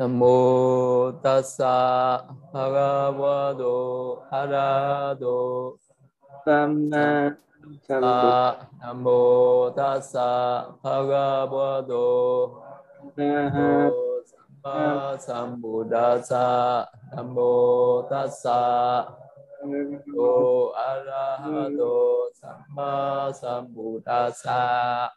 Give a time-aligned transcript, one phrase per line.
[0.00, 5.76] Nam mô tassa bhagavato arahato.
[6.40, 7.36] Samma
[7.84, 12.64] Sambuddhassa Nam mô tassa bhagavato.
[13.12, 19.04] Samma Sambuddhassa Nam mô tassa
[19.60, 22.32] Bhagavato arahato.
[22.40, 25.12] Samma Sambuddhassa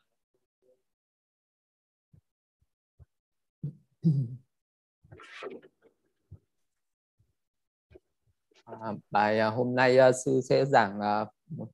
[8.81, 11.67] À, bài à, hôm nay à, sư sẽ giảng à, một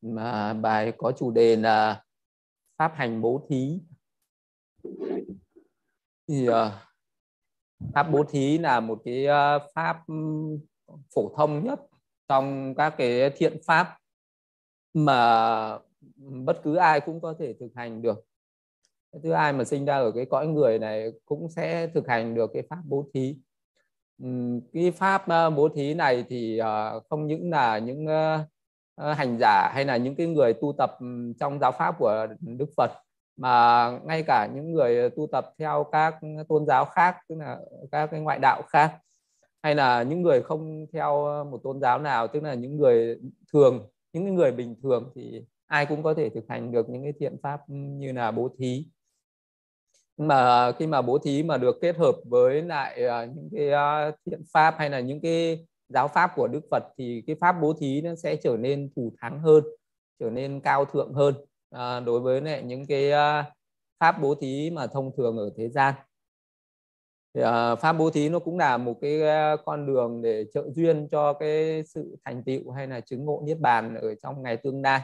[0.62, 2.04] bài có chủ đề là
[2.78, 3.80] pháp hành bố thí.
[6.28, 6.48] Thì
[7.94, 9.26] pháp bố thí là một cái
[9.76, 10.04] pháp
[11.16, 11.80] phổ thông nhất
[12.28, 13.98] trong các cái thiện pháp
[14.94, 15.80] mà
[16.18, 18.26] bất cứ ai cũng có thể thực hành được.
[19.24, 22.52] Thứ ai mà sinh ra ở cái cõi người này cũng sẽ thực hành được
[22.54, 23.38] cái pháp bố thí.
[24.74, 25.24] Cái pháp
[25.56, 28.08] bố thí này thì ờ, không những là những
[28.98, 30.98] hành giả hay là những cái người tu tập
[31.40, 32.92] trong giáo pháp của Đức Phật,
[33.38, 36.16] mà ngay cả những người tu tập theo các
[36.48, 37.58] tôn giáo khác, tức là
[37.92, 38.98] các cái ngoại đạo khác,
[39.64, 43.20] hay là những người không theo một tôn giáo nào, tức là những người
[43.54, 47.14] thường, những người bình thường thì ai cũng có thể thực hành được những cái
[47.20, 48.86] thiện pháp như là bố thí
[50.20, 54.12] mà khi mà bố thí mà được kết hợp với lại à, những cái à,
[54.26, 57.74] thiện pháp hay là những cái giáo pháp của Đức Phật thì cái pháp bố
[57.74, 59.64] thí nó sẽ trở nên thù thắng hơn
[60.20, 61.36] trở nên cao thượng hơn
[61.70, 63.12] à, đối với lại những cái
[64.00, 65.94] pháp bố thí mà thông thường ở thế gian.
[67.34, 67.42] Thì,
[67.82, 69.22] pháp bố thí nó cũng là một cái
[69.66, 73.60] con đường để trợ duyên cho cái sự thành tựu hay là chứng ngộ niết
[73.60, 75.02] bàn ở trong ngày tương lai.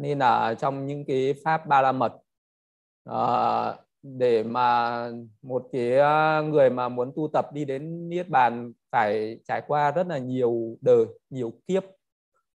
[0.00, 2.12] Nên là trong những cái pháp ba la mật
[4.14, 5.10] để mà
[5.42, 9.90] một cái à, người mà muốn tu tập đi đến niết bàn phải trải qua
[9.90, 11.84] rất là nhiều đời nhiều kiếp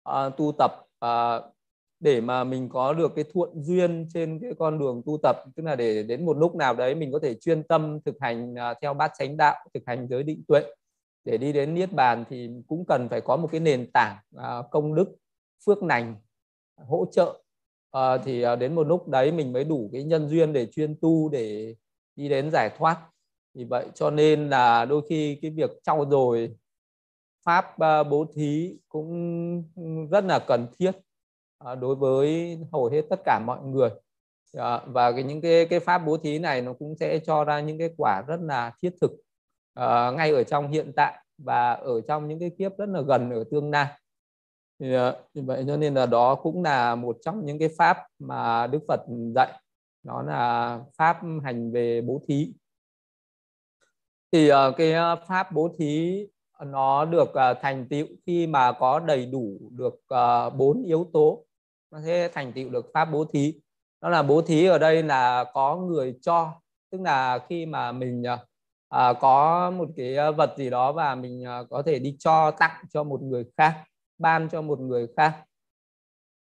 [0.08, 0.70] uh, tu tập
[1.04, 1.54] uh,
[2.00, 5.36] để mà mình có được cái thuận duyên trên cái con đường tu tập.
[5.56, 8.54] Tức là để đến một lúc nào đấy mình có thể chuyên tâm thực hành
[8.54, 10.62] uh, theo bát chánh đạo thực hành giới định tuệ.
[11.24, 14.70] Để đi đến niết bàn thì cũng cần phải có một cái nền tảng uh,
[14.70, 15.16] công đức
[15.66, 16.16] phước lành
[16.76, 17.42] hỗ trợ
[17.90, 20.96] à, thì à, đến một lúc đấy mình mới đủ cái nhân duyên để chuyên
[21.00, 21.74] tu để
[22.16, 22.96] đi đến giải thoát.
[23.54, 26.56] Vì vậy cho nên là đôi khi cái việc trau dồi
[27.44, 29.64] pháp à, bố thí cũng
[30.10, 30.92] rất là cần thiết
[31.58, 33.90] à, đối với hầu hết tất cả mọi người.
[34.56, 37.60] À, và cái những cái cái pháp bố thí này nó cũng sẽ cho ra
[37.60, 39.10] những cái quả rất là thiết thực
[39.74, 43.30] à, ngay ở trong hiện tại và ở trong những cái kiếp rất là gần
[43.30, 43.86] ở tương lai
[44.80, 47.98] thì ờ, vì vậy cho nên là đó cũng là một trong những cái pháp
[48.18, 49.00] mà Đức Phật
[49.34, 49.60] dạy.
[50.02, 52.52] Đó là pháp hành về bố thí.
[54.32, 56.26] Thì ờ, cái ờ, pháp bố thí
[56.66, 57.28] nó được
[57.62, 60.00] thành tựu khi mà có đầy đủ được
[60.56, 61.44] bốn yếu tố.
[61.90, 63.54] Nó sẽ thành tựu được pháp bố thí.
[64.00, 66.52] Đó là bố thí ở đây là có người cho,
[66.90, 68.22] tức là khi mà mình
[68.88, 73.04] à, có một cái vật gì đó và mình có thể đi cho tặng cho
[73.04, 73.84] một người khác
[74.20, 75.44] ban cho một người khác.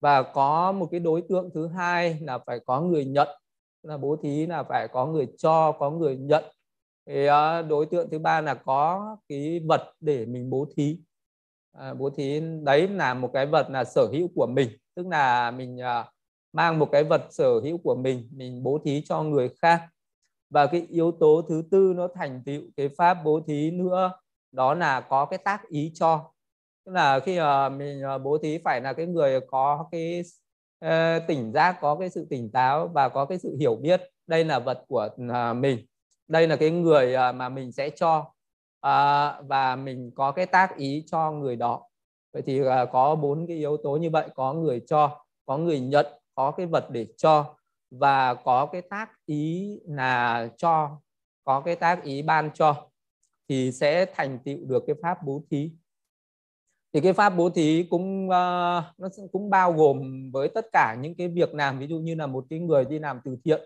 [0.00, 3.28] Và có một cái đối tượng thứ hai là phải có người nhận
[3.82, 6.44] là bố thí là phải có người cho có người nhận.
[7.06, 10.98] Thì ờ, đối tượng thứ ba là có cái vật để mình bố thí.
[11.72, 14.68] À, bố thí đấy là một cái vật là sở hữu của mình.
[14.94, 16.10] Tức là mình à,
[16.52, 19.88] mang một cái vật sở hữu của mình mình bố thí cho người khác.
[20.50, 24.12] Và cái yếu tố thứ tư nó thành tựu cái pháp bố thí nữa
[24.52, 26.32] đó là có cái tác ý cho
[26.86, 30.22] tức là khi mà mình ờ, bố thí phải là cái người có cái
[30.78, 34.44] ờ, tỉnh giác, có cái sự tỉnh táo và có cái sự hiểu biết, đây
[34.44, 35.08] là vật của
[35.56, 35.86] mình.
[36.28, 38.32] Đây là cái người mà mình sẽ cho
[39.48, 41.82] và mình có cái tác ý cho người đó.
[42.32, 42.60] Vậy thì
[42.92, 46.66] có bốn cái yếu tố như vậy, có người cho, có người nhận, có cái
[46.66, 47.54] vật để cho
[47.90, 51.00] và có cái tác ý là cho,
[51.44, 52.88] có cái tác ý ban cho
[53.48, 55.70] thì sẽ thành tựu được cái pháp bố thí
[56.96, 61.14] thì cái pháp bố thí cũng uh, nó cũng bao gồm với tất cả những
[61.14, 63.60] cái việc làm ví dụ như là một cái người đi làm từ thiện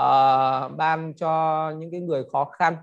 [0.00, 2.76] uh, ban cho những cái người khó khăn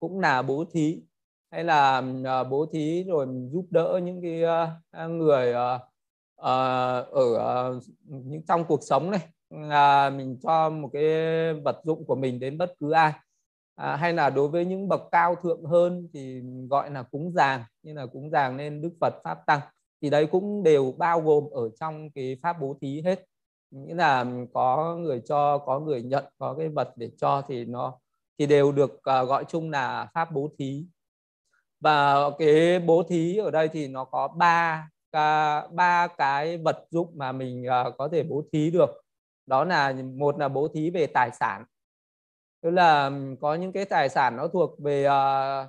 [0.00, 1.02] cũng là bố thí.
[1.50, 5.80] Hay là uh, bố thí rồi giúp đỡ những cái uh, người uh,
[6.40, 9.28] uh, ở uh, những trong cuộc sống này.
[9.50, 11.04] Là mình cho một cái
[11.54, 13.12] vật dụng của mình đến bất cứ ai
[13.74, 17.64] à, hay là đối với những bậc cao thượng hơn thì gọi là cúng giàng,
[17.82, 19.60] như là cúng giàng nên đức phật pháp tăng
[20.02, 23.24] thì đấy cũng đều bao gồm ở trong cái pháp bố thí hết.
[23.70, 27.98] Nghĩa là có người cho có người nhận có cái vật để cho thì nó
[28.38, 30.86] thì đều được uh, gọi chung là pháp bố thí.
[31.80, 34.88] Và cái bố thí ở đây thì nó có ba
[35.70, 38.90] ba cái vật dụng mà mình uh, có thể bố thí được.
[39.46, 41.64] Đó là một là bố thí về tài sản
[42.64, 45.66] tức là có những cái tài sản nó thuộc về uh,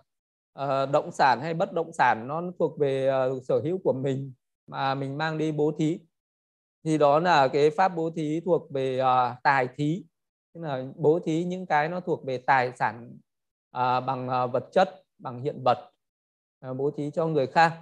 [0.60, 4.34] uh, động sản hay bất động sản nó thuộc về uh, sở hữu của mình
[4.68, 6.00] mà mình mang đi bố thí.
[6.84, 10.04] Thì đó là cái pháp bố thí thuộc về uh, tài thí.
[10.54, 13.18] Tức là bố thí những cái nó thuộc về tài sản
[13.78, 15.92] uh, bằng uh, vật chất bằng hiện vật
[16.70, 17.74] uh, bố thí cho người khác.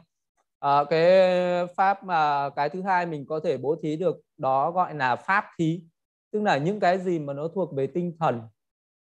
[0.65, 1.27] Uh, cái
[1.67, 5.45] pháp mà cái thứ hai mình có thể bố thí được đó gọi là pháp
[5.59, 5.83] thí.
[6.31, 8.41] Tức là những cái gì mà nó thuộc về tinh thần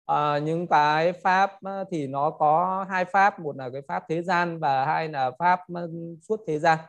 [0.07, 1.51] à, những cái pháp
[1.91, 5.59] thì nó có hai pháp một là cái pháp thế gian và hai là pháp
[6.21, 6.79] suốt thế gian.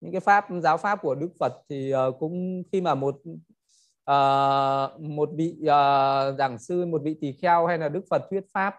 [0.00, 3.14] Những cái pháp giáo pháp của đức phật thì uh, cũng khi mà một
[4.10, 8.44] uh, một vị uh, giảng sư một vị tỳ kheo hay là đức phật thuyết
[8.52, 8.74] pháp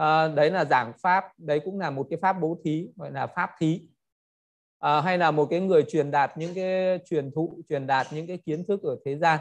[0.00, 3.26] uh, đấy là giảng pháp đấy cũng là một cái pháp bố thí gọi là
[3.26, 3.88] pháp thí.
[4.86, 8.26] Uh, hay là một cái người truyền đạt những cái truyền thụ truyền đạt những
[8.26, 9.40] cái kiến thức ở thế gian.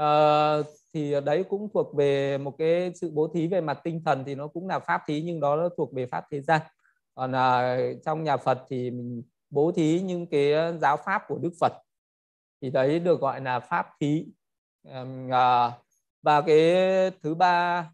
[0.00, 0.66] Uh,
[0.96, 4.24] thì ờ, đấy cũng thuộc về một cái sự bố thí về mặt tinh thần
[4.26, 6.60] thì nó cũng là pháp thí nhưng đó nó thuộc về pháp thế gian.
[7.14, 11.38] Còn à, trong nhà Phật thì mình bố thí những cái ờ, giáo pháp của
[11.38, 11.72] Đức Phật.
[12.62, 14.26] Thì đấy được gọi là pháp thí.
[15.30, 15.72] À,
[16.22, 16.74] và cái
[17.22, 17.90] thứ ba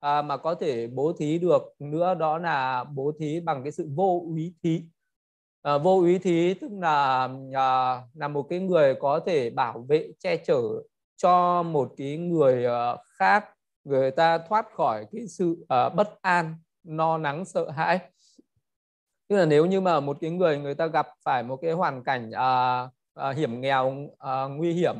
[0.00, 3.88] à, mà có thể bố thí được nữa đó là bố thí bằng cái sự
[3.94, 4.82] vô úy thí.
[5.62, 10.08] À, vô úy thí tức là à, là một cái người có thể bảo vệ
[10.18, 10.62] che chở
[11.22, 13.44] cho một cái người ờ, khác
[13.84, 17.98] người ta thoát khỏi cái sự uh, bất an no nắng sợ hãi.
[19.28, 22.04] Tức là nếu như mà một cái người người ta gặp phải một cái hoàn
[22.04, 22.90] cảnh uh,
[23.30, 24.96] uh, hiểm nghèo uh, nguy hiểm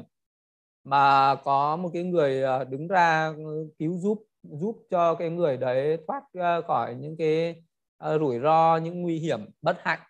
[0.84, 3.32] mà có một cái người uh, đứng ra
[3.78, 7.62] cứu giúp giúp cho cái người đấy thoát uh, khỏi những cái
[8.04, 10.00] uh, rủi ro những nguy hiểm bất hạnh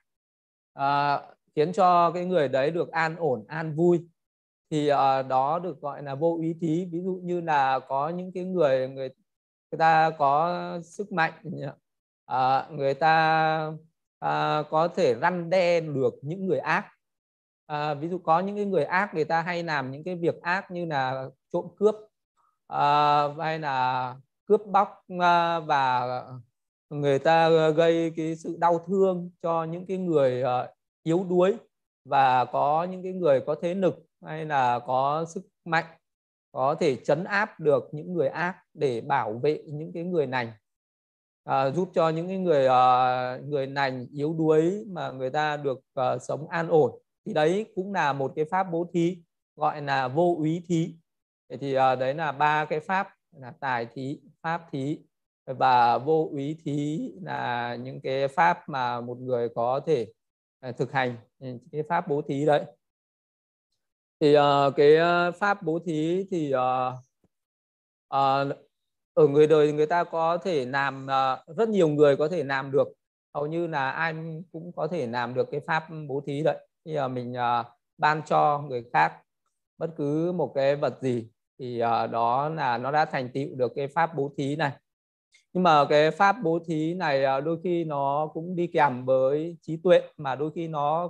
[0.79, 4.09] uh, khiến cho cái người đấy được an ổn an vui
[4.71, 4.97] thì uh,
[5.29, 6.89] đó được gọi là vô ý thí.
[6.93, 9.09] Ví dụ như là có những cái người người
[9.71, 11.33] người ta có sức mạnh
[12.33, 13.67] uh, người ta
[14.25, 16.87] uh, có thể răn đe được những người ác.
[17.73, 20.43] Uh, ví dụ có những cái người ác người ta hay làm những cái việc
[20.43, 21.95] ác như là trộm cướp
[22.73, 24.17] uh, hay là
[24.47, 25.19] cướp bóc uh,
[25.67, 26.23] và
[26.91, 30.71] người ta gây cái sự đau thương cho những cái người uh,
[31.03, 31.57] yếu đuối.
[32.05, 35.85] Và có những cái người có thế lực hay là có sức mạnh
[36.53, 40.53] có thể chấn áp được những người ác để bảo vệ những cái người này
[41.45, 45.79] à, giúp cho những cái người uh, người này yếu đuối mà người ta được
[45.79, 46.99] uh, sống an ổn.
[47.27, 49.19] Thì đấy cũng là một cái pháp bố thí
[49.57, 50.95] gọi là vô úy thí.
[51.61, 54.99] Thì uh, đấy là ba cái pháp là tài thí pháp thí
[55.47, 60.13] và vô úy thí là những cái pháp mà một người có thể
[60.69, 61.17] uh, thực hành.
[61.73, 62.65] Cái pháp bố thí đấy
[64.21, 66.95] thì uh, cái ờ, pháp bố thí thì uh,
[68.15, 68.57] uh,
[69.15, 72.71] ở người đời người ta có thể làm uh, rất nhiều người có thể làm
[72.71, 72.89] được.
[73.35, 74.15] Hầu như là ai
[74.53, 76.67] cũng có thể làm được cái pháp bố thí đấy.
[76.85, 77.67] Bây giờ mình uh,
[77.99, 79.13] ban cho người khác
[79.79, 81.29] bất cứ một cái vật gì
[81.59, 84.73] thì uh, đó là nó đã thành tựu được cái pháp bố thí này.
[85.53, 89.57] Nhưng mà cái pháp bố thí này uh, đôi khi nó cũng đi kèm với
[89.63, 91.09] trí tuệ mà đôi khi nó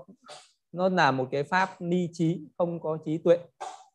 [0.73, 3.39] nó là một cái pháp ni trí không có trí tuệ.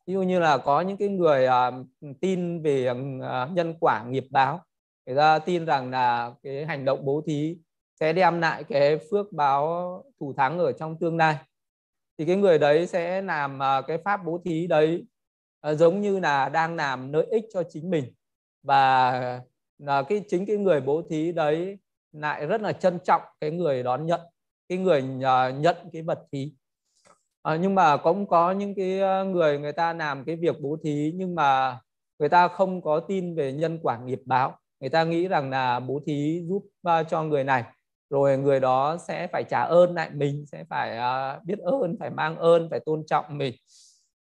[0.06, 1.86] Ví dụ như là có những cái người uh,
[2.20, 4.60] tin về uh, nhân quả nghiệp báo
[5.06, 7.56] người ta tin rằng là cái hành động bố thí
[8.00, 11.36] sẽ đem lại cái phước báo thủ thắng ở trong tương lai.
[12.18, 15.04] Thì cái người đấy sẽ làm uh, cái pháp bố thí đấy
[15.70, 18.04] uh, giống như là đang làm lợi ích cho chính mình.
[18.62, 19.40] Và
[19.78, 21.78] là cái chính cái người bố thí đấy
[22.12, 24.20] lại rất là trân trọng cái người đón nhận
[24.68, 26.52] cái người uh, nhận cái vật thí
[27.46, 30.76] à, nhưng mà cũng có những cái ờ, người người ta làm cái việc bố
[30.84, 31.80] thí nhưng mà
[32.18, 34.58] người ta không có tin về nhân quả nghiệp báo.
[34.80, 37.64] Người ta nghĩ rằng là bố thí giúp uh, cho người này
[38.10, 42.10] rồi người đó sẽ phải trả ơn lại mình sẽ phải uh, biết ơn phải
[42.10, 43.54] mang ơn phải tôn trọng mình.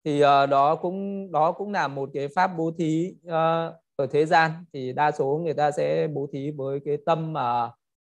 [0.05, 4.27] Thì uh, đó cũng đó cũng là một cái pháp bố thí uh, ở thế
[4.27, 4.51] gian.
[4.73, 7.71] Thì đa số người ta sẽ bố thí với cái tâm mà uh,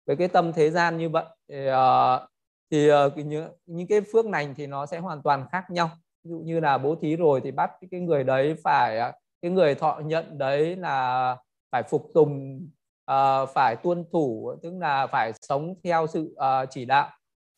[0.07, 1.25] với cái tâm thế gian như vậy.
[1.49, 2.29] Thì, uh,
[2.71, 5.91] thì ờ, uh, những, những cái phước lành thì nó sẽ hoàn toàn khác nhau.
[6.25, 9.51] Ví dụ như là bố thí rồi thì bắt cái người đấy phải ờ, cái
[9.51, 11.37] người thọ nhận đấy là
[11.73, 12.67] phải phục tùng
[13.11, 17.11] uh, phải tuân thủ tức là phải sống theo sự uh, chỉ đạo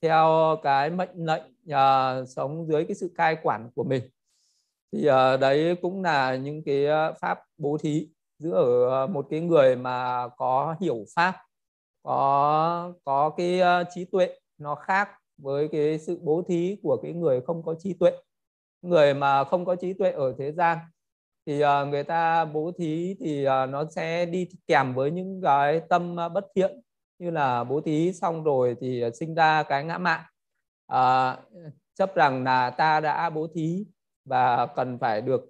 [0.03, 4.03] theo cái mệnh lệnh uh, sống dưới cái sự cai quản của mình.
[4.93, 6.87] Thì uh, đấy cũng là những cái
[7.21, 11.37] pháp bố thí giữa ở một cái người mà có hiểu pháp
[12.03, 13.61] có có cái
[13.95, 17.95] trí tuệ nó khác với cái sự bố thí của cái người không có trí
[17.95, 18.13] tuệ.
[18.83, 20.79] Người mà không có trí tuệ ở thế gian
[21.47, 25.81] thì ờ, người ta bố thí thì ờ, nó sẽ đi kèm với những cái
[25.89, 26.81] tâm bất thiện.
[27.19, 30.21] Như là bố thí xong rồi thì sinh ra cái ngã mạn.
[30.87, 31.37] À,
[31.95, 33.87] chấp rằng là ta đã bố thí
[34.25, 35.49] và cần phải được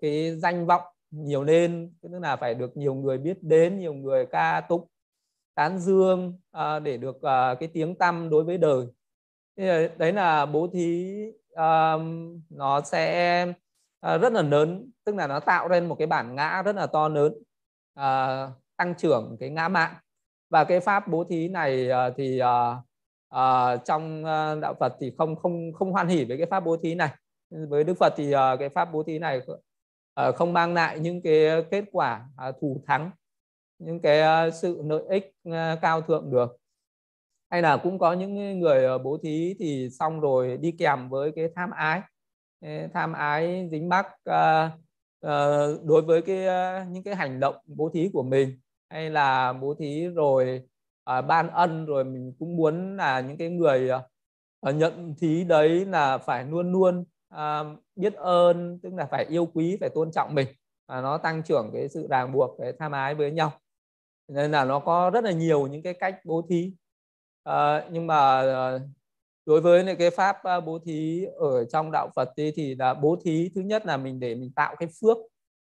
[0.00, 1.92] cái danh vọng nhiều lên.
[2.02, 4.88] Tức là phải được nhiều người biết đến nhiều người ca tụng
[5.56, 8.86] tán dương à, để được à, cái tiếng tăm đối với đời.
[9.98, 11.16] Đấy là bố thí
[11.54, 11.96] à,
[12.50, 13.46] nó sẽ
[14.00, 16.86] à, rất là lớn tức là nó tạo lên một cái bản ngã rất là
[16.86, 17.32] to lớn
[17.94, 19.94] à, tăng trưởng cái ngã mạng.
[20.50, 22.76] Và cái pháp bố thí này à, thì à,
[23.28, 26.76] à, trong à, đạo Phật thì không không không hoan hỉ với cái pháp bố
[26.76, 27.10] thí này.
[27.50, 29.40] Với Đức Phật thì à, cái pháp bố thí này
[30.14, 33.10] à, không mang lại những cái kết quả à, thù thắng
[33.78, 36.56] những cái ờ, sự lợi ích ờ, cao thượng được.
[37.50, 41.32] Hay là cũng có những người ờ, bố thí thì xong rồi đi kèm với
[41.36, 42.00] cái tham ái.
[42.94, 44.06] Tham ái dính mắc
[45.84, 46.46] đối với cái
[46.86, 48.58] những cái hành động bố thí của mình.
[48.90, 50.62] Hay là bố thí rồi
[51.04, 53.90] ban ân rồi mình cũng muốn là những cái người
[54.62, 57.04] nhận thí đấy là phải luôn luôn
[57.96, 60.48] biết ơn, tức là phải yêu quý, phải tôn trọng mình.
[60.88, 63.52] Và nó tăng trưởng cái sự ràng buộc, cái tham ái với nhau
[64.28, 66.72] nên là nó có rất là nhiều những cái cách bố thí.
[67.44, 68.80] À, nhưng mà ờ,
[69.46, 73.50] đối với cái pháp bố thí ở trong đạo Phật thì, thì là bố thí
[73.54, 75.16] thứ nhất là mình để mình tạo cái phước.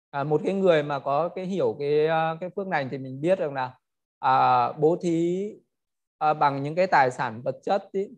[0.10, 2.08] À, một cái người mà có cái hiểu cái
[2.39, 3.74] cái phước này thì mình biết rằng là
[4.20, 5.50] à, bố thí
[6.18, 8.10] à, bằng những cái tài sản vật chất ý,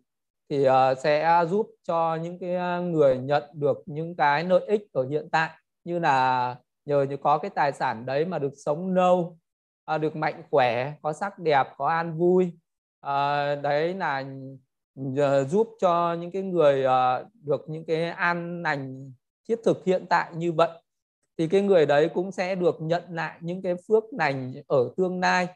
[0.50, 5.08] thì à, sẽ giúp cho những cái người nhận được những cái lợi ích ở
[5.08, 5.50] hiện tại.
[5.84, 9.38] Như là nhờ như có cái tài sản đấy mà được sống lâu
[9.90, 12.52] à, được mạnh khỏe có sắc đẹp có an vui.
[13.00, 14.24] À, đấy là
[15.48, 19.12] giúp cho những cái người à, được những cái an lành
[19.48, 20.68] thiết thực hiện tại như vậy.
[21.38, 25.20] Thì cái người đấy cũng sẽ được nhận lại những cái phước lành ở tương
[25.20, 25.48] lai.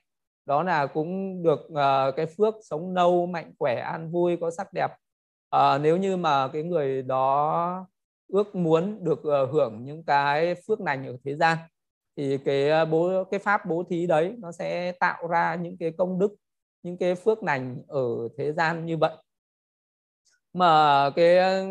[0.46, 4.72] Đó là cũng được uh, cái phước sống lâu mạnh khỏe an vui có sắc
[4.72, 4.90] đẹp.
[5.56, 7.86] Uh, nếu như mà cái người đó
[8.28, 11.58] ước muốn được uh, hưởng những cái phước lành ở thế gian
[12.16, 15.92] thì cái à, bố, cái pháp bố thí đấy nó sẽ tạo ra những cái
[15.98, 16.34] công đức,
[16.82, 19.16] những cái phước lành ở thế gian như vậy.
[20.52, 21.64] Mà cái à,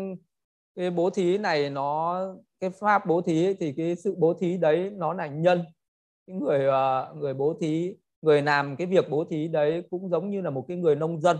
[0.74, 2.20] cái bố thí này nó,
[2.60, 5.64] cái pháp bố thí thì cái sự bố thí đấy nó là nhân.
[6.26, 10.30] Cái người à, người bố thí, người làm cái việc bố thí đấy cũng giống
[10.30, 11.38] như là một cái người nông dân.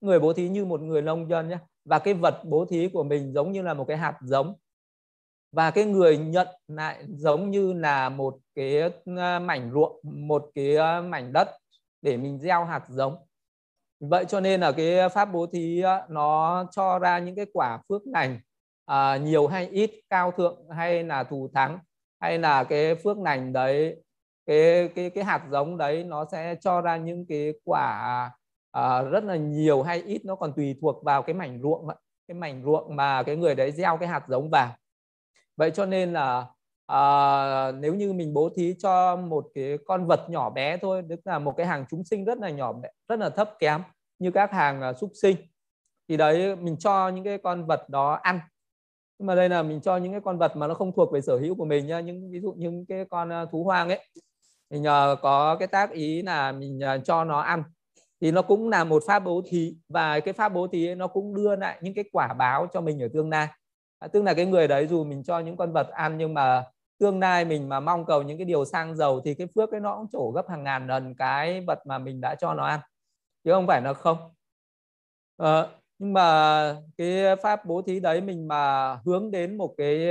[0.00, 3.02] Người bố thí như một người nông dân nhé và cái vật bố thí của
[3.02, 4.54] mình giống như là một cái hạt giống
[5.52, 8.80] và cái người nhận lại giống như là một cái
[9.16, 11.48] ờ, mảnh ruộng một cái ờ, mảnh đất
[12.02, 13.16] để mình gieo hạt giống.
[14.00, 17.78] Vậy cho nên là cái pháp bố thí ờ, nó cho ra những cái quả
[17.88, 18.40] phước lành
[18.86, 21.78] à, nhiều hay ít cao thượng hay là thù thắng
[22.20, 23.96] hay là cái phước lành đấy
[24.46, 28.30] cái cái cái hạt giống đấy nó sẽ cho ra những cái quả
[28.72, 31.88] à, rất là nhiều hay ít nó còn tùy thuộc vào cái mảnh ruộng
[32.28, 34.68] cái mảnh ruộng mà cái người đấy gieo cái hạt giống vào
[35.56, 36.46] vậy cho nên là
[36.86, 41.20] à, nếu như mình bố thí cho một cái con vật nhỏ bé thôi tức
[41.24, 43.82] là một cái hàng chúng sinh rất là nhỏ bé rất là thấp kém
[44.18, 45.36] như các hàng à, súc sinh
[46.08, 48.40] thì đấy mình cho những cái con vật đó ăn.
[49.18, 51.20] Nhưng mà đây là mình cho những cái con vật mà nó không thuộc về
[51.20, 54.00] sở hữu của mình nhá những ví dụ những cái con à, thú hoang ấy
[54.70, 57.62] mình nhờ có cái tác ý là mình à, cho nó ăn.
[58.20, 61.06] Thì nó cũng là một pháp bố thí và cái pháp bố thí ấy, nó
[61.06, 63.48] cũng đưa lại những cái quả báo cho mình ở tương lai
[63.98, 66.64] à, tức là cái người đấy dù mình cho những con vật ăn nhưng mà
[66.98, 69.80] tương lai mình mà mong cầu những cái điều sang giàu thì cái phước ấy
[69.80, 72.80] nó cũng trổ gấp hàng ngàn lần cái vật mà mình đã cho nó ăn.
[73.44, 74.18] Chứ không phải nó không.
[75.36, 75.66] À,
[75.98, 80.06] nhưng mà cái pháp bố thí đấy mình mà hướng đến một cái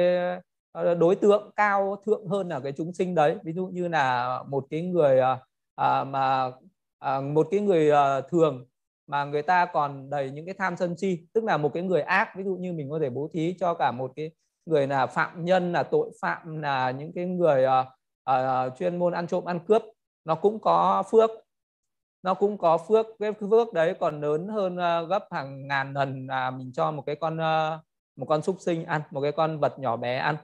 [0.71, 3.37] ờ, đối tượng cao thượng hơn là cái chúng sinh đấy.
[3.43, 5.37] Ví dụ như là một cái người ờ,
[5.75, 6.51] à, mà
[6.99, 8.65] à, một cái người à, thường
[9.07, 12.01] mà người ta còn đầy những cái tham sân si tức là một cái người
[12.01, 14.31] ác ví dụ như mình có thể bố thí cho cả một cái
[14.65, 17.87] người là phạm nhân là tội phạm là những cái người uh,
[18.29, 19.83] uh, chuyên môn ăn trộm ăn cướp
[20.25, 21.29] nó cũng có phước.
[22.23, 26.27] Nó cũng có phước cái phước đấy còn lớn hơn uh, gấp hàng ngàn lần
[26.27, 27.81] là mình cho một cái con uh,
[28.15, 30.35] một con súc sinh ăn một cái con vật nhỏ bé ăn.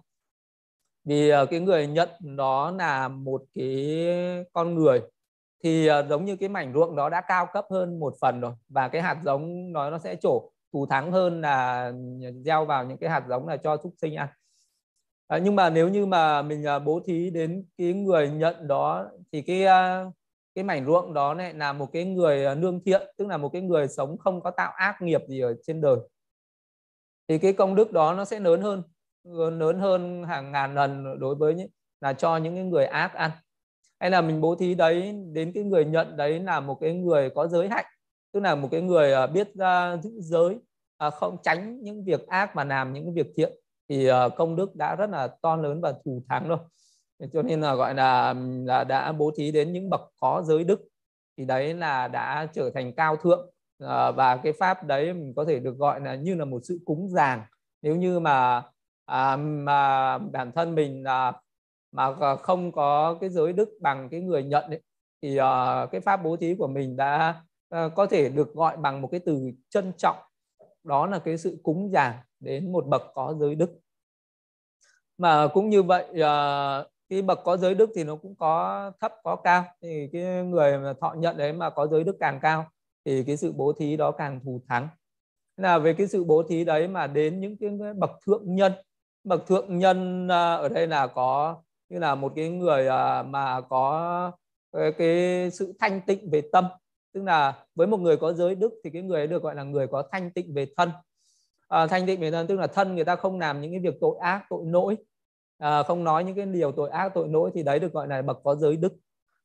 [1.04, 3.98] Vì uh, cái người nhận đó là một cái
[4.54, 5.02] con người
[5.64, 8.54] thì ờ, giống như cái mảnh ruộng đó đã cao cấp hơn một phần rồi
[8.70, 11.92] và cái hạt giống nó nó sẽ trổ thù thắng hơn là
[12.46, 14.30] gieo vào những cái hạt giống là cho súc sinh ăn.
[15.28, 19.08] À, nhưng mà nếu như mà mình ờ, bố thí đến cái người nhận đó
[19.32, 19.66] thì cái
[20.56, 23.62] cái mảnh ruộng đó này là một cái người nương thiện tức là một cái
[23.62, 25.98] người sống không có tạo ác nghiệp gì ở trên đời.
[27.28, 28.84] Thì cái công đức đó nó sẽ lớn hơn
[29.60, 31.70] lớn hơn hàng ngàn lần đối với những
[32.02, 33.32] là cho những cái người ác ăn
[34.02, 37.30] hay là mình bố thí đấy đến cái người nhận đấy là một cái người
[37.30, 37.86] có giới hạnh
[38.32, 40.58] tức là một cái người à, biết à, giữ giới
[40.98, 43.54] à, không tránh những việc ác mà làm những việc thiện
[43.90, 46.58] thì công đức đã rất là to lớn và thù thắng rồi.
[47.34, 50.82] Cho nên là gọi là là đã bố thí đến những bậc có giới đức
[51.38, 53.50] thì đấy là đã trở thành cao thượng
[54.16, 57.08] và cái pháp đấy mình có thể được gọi là như là một sự cúng
[57.10, 57.40] dường.
[57.82, 58.64] Nếu như mà
[59.06, 61.34] à, mà bản thân mình là
[61.92, 64.82] mà không có cái giới đức bằng cái người nhận ấy,
[65.22, 67.42] thì uh, cái pháp bố thí của mình đã
[67.76, 70.18] uh, có thể được gọi bằng một cái từ trân trọng.
[70.84, 73.80] Đó là cái sự cúng dường đến một bậc có giới đức.
[75.18, 79.14] Mà cũng như vậy uh, cái bậc có giới đức thì nó cũng có thấp
[79.24, 79.64] có cao.
[79.82, 82.66] Thì cái người mà thọ nhận đấy mà có giới đức càng cao
[83.06, 84.88] thì cái sự bố thí đó càng thù thắng.
[85.58, 88.74] Là về cái sự bố thí đấy mà đến những cái bậc thượng nhân
[89.24, 94.32] bậc thượng nhân ở đây là có như là một cái người à, mà có
[94.72, 96.66] ờ, cái sự thanh tịnh về tâm.
[97.14, 99.64] Tức là với một người có giới đức thì cái người ấy được gọi là
[99.64, 100.90] người có thanh tịnh về thân.
[101.68, 103.98] À, thanh tịnh về thân tức là thân người ta không làm những cái việc
[104.02, 104.98] tội ác tội lỗi.
[105.58, 108.22] À, không nói những cái điều tội ác tội lỗi thì đấy được gọi là
[108.22, 108.94] bậc có giới đức.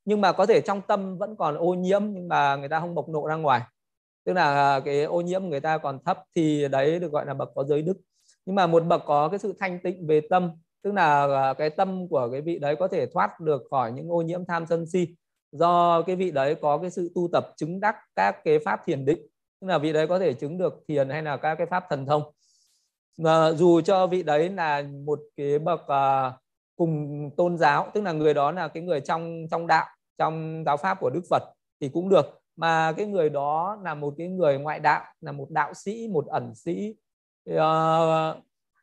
[0.05, 2.95] Nhưng mà có thể trong tâm vẫn còn ô nhiễm nhưng mà người ta không
[2.95, 3.61] bộc lộ ra ngoài.
[4.25, 7.35] Tức là à, cái ô nhiễm người ta còn thấp thì đấy được gọi là
[7.35, 7.97] bậc có giới đức.
[8.47, 10.51] Nhưng mà một bậc có cái sự thanh tịnh về tâm
[10.87, 14.13] tức là à, cái tâm của cái vị đấy có thể thoát được khỏi những
[14.13, 15.15] ô nhiễm tham sân si
[15.53, 19.05] do cái vị đấy có cái sự tu tập chứng đắc các cái pháp thiền
[19.05, 19.19] định.
[19.61, 22.07] Tức là vị đấy có thể chứng được thiền hay là các cái pháp thần
[22.07, 22.23] thông.
[23.19, 26.35] Mà dù cho vị đấy là một cái bậc uh,
[26.77, 29.87] cùng tôn giáo tức là người đó là cái người trong trong đạo
[30.19, 31.43] trong giáo pháp của đức phật
[31.81, 32.41] thì cũng được.
[32.57, 36.27] Mà cái người đó là một cái người ngoại đạo là một đạo sĩ một
[36.27, 36.95] ẩn sĩ
[37.51, 38.37] uh,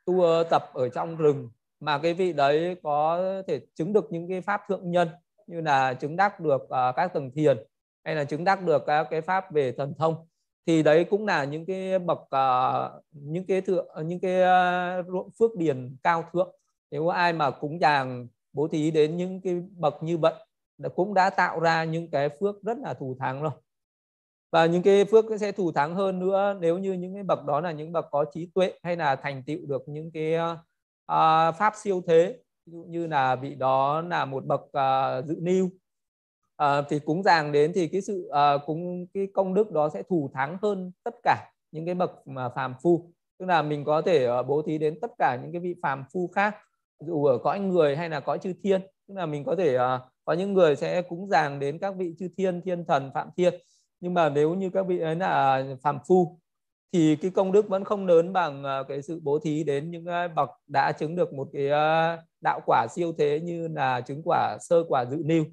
[0.06, 1.50] tu ờ, tập ở trong rừng
[1.84, 5.10] mà cái vị đấy có thể chứng được những cái pháp thượng nhân
[5.48, 7.58] như là chứng đắc được uh, các tầng thiền
[8.04, 10.16] hay là chứng đắc được các cái pháp về thần thông
[10.66, 14.42] thì đấy cũng là những cái bậc uh, những cái thượng những cái
[15.00, 16.56] uh, phước điền cao thượng.
[16.92, 20.34] Nếu ai mà cúng dường bố thí đến những cái bậc như vậy
[20.96, 23.52] cũng đã tạo ra những cái phước rất là thù thắng rồi.
[24.52, 27.62] Và những cái phước sẽ thù thắng hơn nữa nếu như những cái bậc đó
[27.62, 30.36] là những bậc có trí tuệ hay là thành tựu được những cái
[31.06, 35.36] à, pháp siêu thế ví dụ như là vị đó là một bậc à, dự
[35.42, 35.70] niu
[36.56, 40.04] à, thì cúng dường đến thì cái sự à, cúng cái công đức đó sẽ
[40.04, 43.14] thù thắng hơn tất cả những cái bậc mà phàm phu.
[43.40, 46.04] Tức là mình có thể uh, bố thí đến tất cả những cái vị phàm
[46.14, 46.56] phu khác
[47.00, 48.82] dù ở cõi người hay là cõi chư thiên.
[49.08, 52.14] Tức là mình có thể uh, có những người sẽ cúng dường đến các vị
[52.20, 53.54] chư thiên thiên thần phạm thiên.
[54.00, 56.40] Nhưng mà nếu như các vị ấy là phàm phu
[56.94, 60.06] thì cái công đức vẫn không lớn bằng à, cái sự bố thí đến những
[60.06, 64.22] à, bậc đã chứng được một cái à, đạo quả siêu thế như là chứng
[64.26, 65.46] quả sơ quả dự niu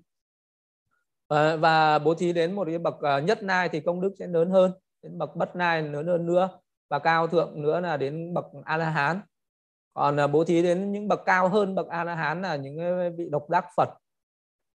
[1.27, 4.51] ờ, và bố thí đến một cái bậc nhất nai thì công đức sẽ lớn
[4.51, 4.73] hơn,
[5.03, 6.49] đến bậc bất nai lớn hơn nữa,
[6.91, 9.21] và cao thượng nữa là đến bậc a la hán
[9.95, 12.79] còn bố thí đến những bậc cao hơn bậc a la hán là những
[13.17, 13.89] vị độc giác phật.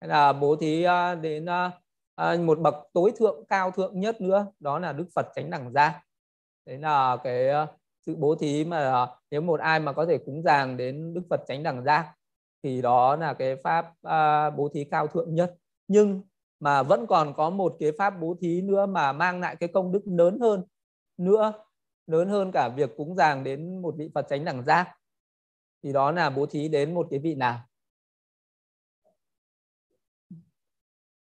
[0.01, 0.87] Hay là bố thí
[1.23, 1.47] đến
[2.47, 6.01] một bậc tối thượng, cao thượng nhất nữa, đó là đức phật chánh đẳng gia
[6.67, 7.67] đấy là cái ờ,
[8.07, 11.23] sự bố thí mà ờ, nếu một ai mà có thể cúng dường đến đức
[11.31, 12.15] phật chánh đẳng giác
[12.63, 15.55] thì đó là cái pháp ờ, bố thí cao thượng nhất.
[15.89, 16.23] Nhưng
[16.61, 19.93] mà vẫn còn có một cái pháp bố thí nữa mà mang lại cái công
[19.93, 20.65] đức lớn hơn
[21.17, 21.53] nữa,
[22.07, 24.95] lớn hơn cả việc cúng dường đến một vị phật chánh đẳng giác.
[25.83, 27.61] Thì đó là bố thí đến một cái vị nào?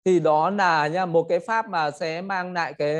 [0.05, 2.97] Thì đó là nha một cái pháp mà sẽ mang lại cái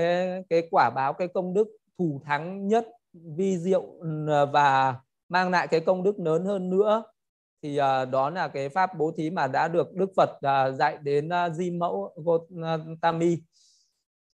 [0.51, 2.89] cái quả báo, cái công đức thủ thắng nhất
[3.37, 3.87] vi diệu
[4.29, 4.97] ờ, và
[5.29, 7.03] mang lại cái công đức lớn hơn nữa
[7.63, 10.99] thì uh, đó là cái pháp bố thí mà đã được Đức Phật uh, dạy
[11.03, 13.39] đến uh, Di Mẫu Gotami.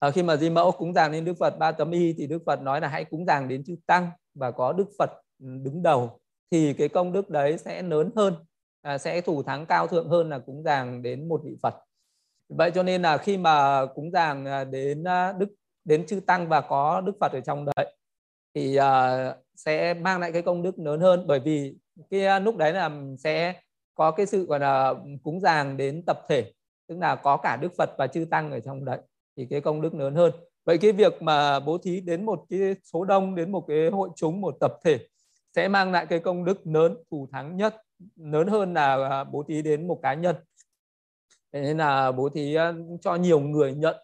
[0.07, 2.43] Uh, khi mà Di Mẫu cúng dường đến Đức Phật Ba Tấm Y thì Đức
[2.47, 5.11] Phật nói là hãy cúng dường đến chư Tăng và có Đức Phật
[5.43, 8.35] ừ, đứng đầu thì cái công đức đấy sẽ lớn hơn,
[8.95, 11.75] uh, sẽ thủ thắng cao thượng hơn là cúng dường đến một vị Phật.
[12.49, 15.05] Vậy cho nên là khi mà cúng dường đến
[15.39, 15.49] Đức
[15.89, 17.95] đến chư tăng và có đức phật ở trong đấy
[18.55, 21.25] thì uh, sẽ mang lại cái công đức lớn hơn.
[21.27, 21.75] Bởi vì
[22.11, 23.55] cái ờ, lúc đấy là sẽ
[23.95, 26.53] có cái sự gọi là cúng dường đến tập thể
[26.89, 28.99] tức là có cả đức phật và chư tăng ở trong đấy
[29.37, 30.33] thì cái công đức lớn hơn.
[30.65, 32.61] Vậy cái việc mà bố thí đến một cái
[32.93, 34.99] số đông đến một cái hội chúng một tập thể
[35.57, 37.83] sẽ mang lại cái công đức lớn thù thắng nhất
[38.17, 40.37] lớn hơn là ờ, bố thí đến một cá nhân.
[41.53, 42.57] Thế nên là bố thí
[43.01, 43.97] cho nhiều người nhận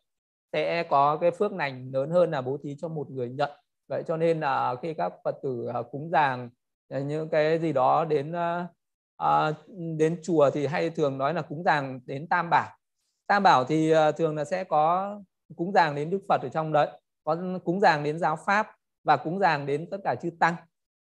[0.55, 3.51] sẽ có cái phước lành lớn hơn là bố thí cho một người nhận.
[3.89, 6.51] Vậy cho nên là khi các phật tử à, cúng dường
[6.89, 8.69] à, những cái gì đó đến à,
[9.17, 9.53] à,
[9.99, 12.69] đến chùa thì hay thường nói là cúng dường đến tam bảo.
[13.27, 15.15] Tam bảo thì thường là sẽ có
[15.57, 16.89] cúng dường đến đức phật ở trong đấy
[17.25, 18.67] có cúng dường đến giáo pháp
[19.05, 20.55] và cúng dường đến tất cả chư tăng.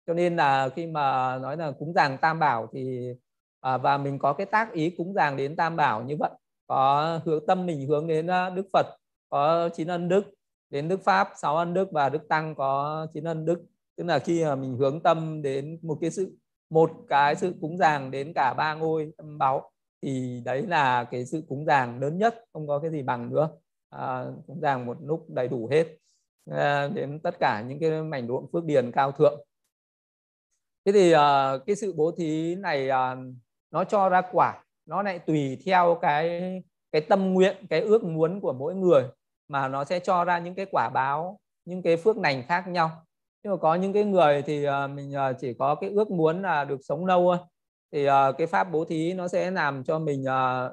[0.06, 3.12] Cho nên là khi mà nói là cúng dường tam bảo thì
[3.60, 6.30] à, và mình có cái tác ý cúng dường đến tam bảo như vậy
[6.66, 8.86] có hướng tâm mình hướng đến đức phật
[9.28, 10.24] có chín ân đức
[10.70, 13.64] đến đức pháp sáu ân đức và đức tăng có chín ân đức.
[13.96, 16.36] Tức là khi mà mình hướng tâm đến một cái sự
[16.70, 19.70] một cái sự cúng dường đến cả ba ngôi tâm báu
[20.02, 23.50] thì đấy là cái sự cúng dường lớn nhất không có cái gì bằng nữa.
[23.90, 25.86] À, cúng dường một lúc đầy đủ hết.
[26.50, 29.44] À, đến tất cả những cái mảnh ruộng phước điền cao thượng.
[30.84, 33.16] Thế thì à, cái sự bố thí này à,
[33.70, 36.40] nó cho ra quả nó lại tùy theo cái
[36.92, 39.04] cái tâm nguyện cái ước muốn của mỗi người
[39.48, 42.90] mà nó sẽ cho ra những cái quả báo những cái phước lành khác nhau.
[43.42, 46.42] Nhưng mà có những cái người thì ờ, mình ờ, chỉ có cái ước muốn
[46.42, 47.38] là được sống lâu thôi.
[47.92, 50.24] Thì ờ, cái pháp bố thí nó sẽ làm cho mình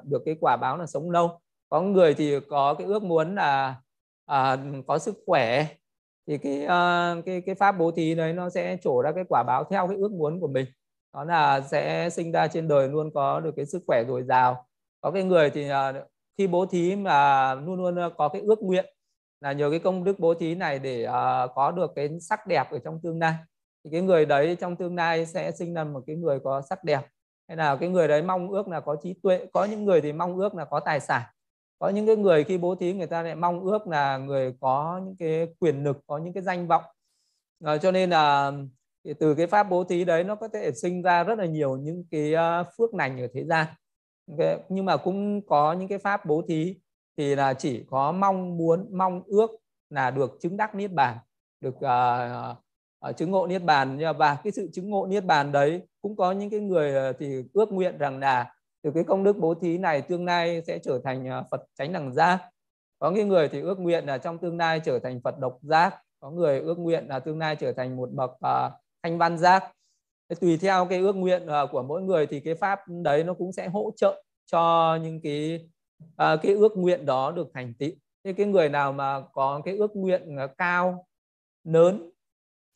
[0.04, 1.40] được cái quả báo là sống lâu.
[1.68, 3.74] Có người thì có cái ước muốn là
[4.26, 5.66] à, có sức khỏe.
[6.26, 6.66] Thì cái
[7.26, 9.96] cái cái pháp bố thí đấy nó sẽ trổ ra cái quả báo theo cái
[9.96, 10.66] ước muốn của mình.
[11.14, 14.66] Đó là sẽ sinh ra trên đời luôn có được cái sức khỏe dồi dào.
[15.00, 15.68] Có cái người thì
[16.38, 18.86] khi bố thí mà luôn luôn có cái ước nguyện
[19.40, 22.70] là nhờ cái công đức bố thí này để uh, có được cái sắc đẹp
[22.70, 23.34] ở trong tương lai.
[23.84, 26.84] Thì cái người đấy trong tương lai sẽ sinh ra một cái người có sắc
[26.84, 27.00] đẹp.
[27.48, 30.12] Hay là cái người đấy mong ước là có trí tuệ có những người thì
[30.12, 31.22] mong ước là có tài sản.
[31.78, 35.00] Có những cái người khi bố thí người ta lại mong ước là người có
[35.04, 36.82] những cái quyền lực có những cái danh vọng.
[37.64, 38.52] À, cho nên là
[39.20, 42.04] từ cái pháp bố thí đấy nó có thể sinh ra rất là nhiều những
[42.10, 42.34] cái
[42.78, 43.66] phước lành ở thế gian
[44.30, 44.58] okay.
[44.68, 46.76] nhưng mà cũng có những cái pháp bố thí
[47.16, 49.50] thì là chỉ có mong muốn mong ước
[49.90, 51.18] là được chứng đắc niết bàn
[51.60, 52.56] được uh,
[53.10, 56.32] uh, chứng ngộ niết bàn và cái sự chứng ngộ niết bàn đấy cũng có
[56.32, 59.78] những cái người ờ, thì ước nguyện rằng là từ cái công đức bố thí
[59.78, 62.40] này tương lai sẽ trở thành Phật chánh đẳng giác
[62.98, 65.94] có những người thì ước nguyện là trong tương lai trở thành Phật độc giác
[66.20, 69.72] có người ước nguyện là tương lai trở thành một bậc uh, thanh văn giác
[70.34, 73.52] tùy theo cái ước nguyện uh, của mỗi người thì cái pháp đấy nó cũng
[73.52, 75.68] sẽ hỗ trợ cho những cái
[76.02, 77.90] uh, cái ước nguyện đó được thành tựu.
[78.24, 81.06] Thế cái người nào mà có cái ước nguyện uh, cao
[81.64, 82.10] lớn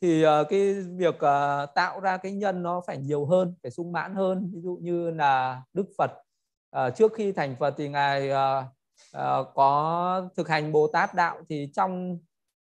[0.01, 3.93] thì uh, cái việc uh, tạo ra cái nhân nó phải nhiều hơn phải sung
[3.93, 4.51] mãn hơn.
[4.55, 6.11] Ví dụ như là đức phật
[6.77, 8.65] uh, trước khi thành phật thì ngài uh,
[9.17, 12.19] uh, có thực hành bồ tát đạo thì trong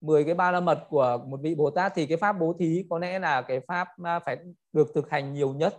[0.06, 2.86] 10 cái ba la mật của một vị bồ tát thì cái pháp bố thí
[2.90, 4.38] có lẽ là cái pháp à, phải
[4.72, 5.74] được thực hành nhiều nhất.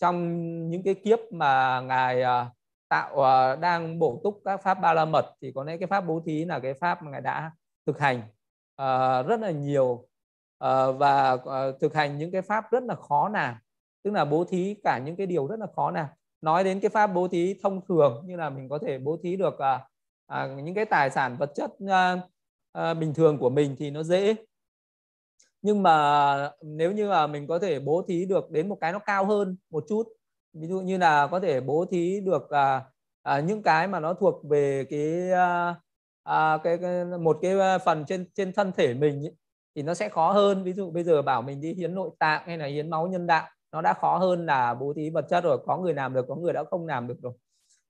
[0.00, 2.50] Trong những cái kiếp mà ngài à,
[2.88, 6.00] tạo à, đang bổ túc các pháp ba la mật thì có lẽ cái pháp
[6.00, 7.50] bố thí là cái pháp mà ngài đã
[7.86, 8.22] thực hành
[9.26, 10.08] rất là nhiều
[10.98, 11.36] và
[11.80, 13.54] thực hành những cái pháp rất là khó làm.
[14.02, 16.06] Tức là bố thí cả những cái điều rất là khó làm.
[16.40, 19.36] Nói đến cái pháp bố thí thông thường, như là mình có thể bố thí
[19.36, 19.58] được
[20.56, 21.70] những cái tài sản vật chất
[22.78, 24.34] à, bình thường của mình thì nó dễ.
[25.62, 28.98] Nhưng mà nếu như là mình có thể bố thí được đến một cái nó
[28.98, 30.08] cao hơn một chút
[30.52, 32.84] ví dụ như là có thể bố thí được à,
[33.22, 35.74] à, những cái mà nó thuộc về cái à,
[36.22, 39.34] à, cái, cái một cái à, phần trên trên thân thể mình ấy,
[39.74, 40.64] thì nó sẽ khó hơn.
[40.64, 43.26] Ví dụ bây giờ bảo mình đi hiến nội tạng hay là hiến máu nhân
[43.26, 46.24] đạo nó đã khó hơn là bố thí vật chất rồi có người làm được
[46.28, 47.32] có người đã không làm được rồi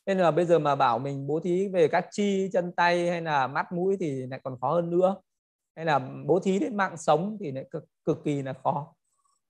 [0.09, 3.23] nên là bây giờ mà bảo mình bố thí về các chi chân tay hay
[3.23, 5.17] là mắt mũi thì lại còn khó hơn nữa.
[5.77, 8.95] Hay là bố thí đến mạng sống thì lại cực, cực kỳ là khó.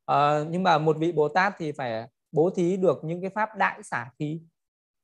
[0.07, 3.57] À, nhưng mà một vị bồ tát thì phải bố thí được những cái pháp
[3.57, 4.41] đại xả thí.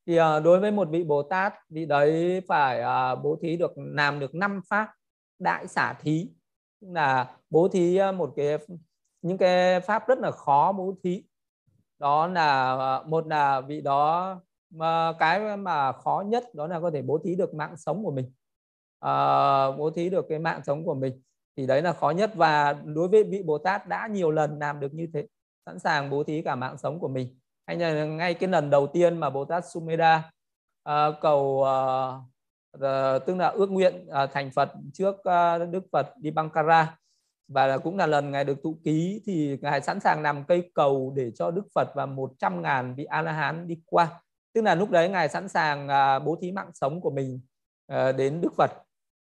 [0.06, 3.72] Thì à, đối với một vị bồ tát vị đấy phải à, bố thí được
[3.76, 4.88] làm được năm pháp
[5.38, 6.30] đại xả thí.
[6.80, 8.58] Là bố thí một cái
[9.22, 11.24] những cái pháp rất là khó bố thí.
[11.98, 14.36] Đó là một là vị đó
[14.74, 18.10] mà cái mà khó nhất đó là có thể bố thí được mạng sống của
[18.10, 18.32] mình.
[19.00, 21.22] À, bố thí được cái mạng sống của mình
[21.56, 22.30] thì đấy là khó nhất.
[22.34, 25.26] Và đối với vị Bồ Tát đã nhiều lần làm được như thế
[25.66, 27.38] sẵn sàng bố thí cả mạng sống của mình.
[27.66, 30.30] Hay là ngay cái lần đầu tiên mà Bồ Tát Sumeda à,
[30.82, 32.18] ờ, cầu à,
[32.80, 36.96] Ờ, tức là ước nguyện à, thành Phật trước à, Đức Phật đi Bangkara.
[37.48, 41.12] Và cũng là lần ngài được tụ ký thì ngài sẵn sàng làm cây cầu
[41.16, 44.20] để cho Đức Phật và 100 ngàn vị A La Hán đi qua
[44.54, 47.40] tức là lúc đấy ngài sẵn sàng uh, bố thí mạng sống của mình
[47.92, 48.70] uh, đến Đức Phật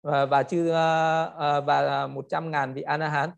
[0.07, 0.69] uh, và chư uh,
[1.33, 3.29] uh, và 100 ngàn vị A Hán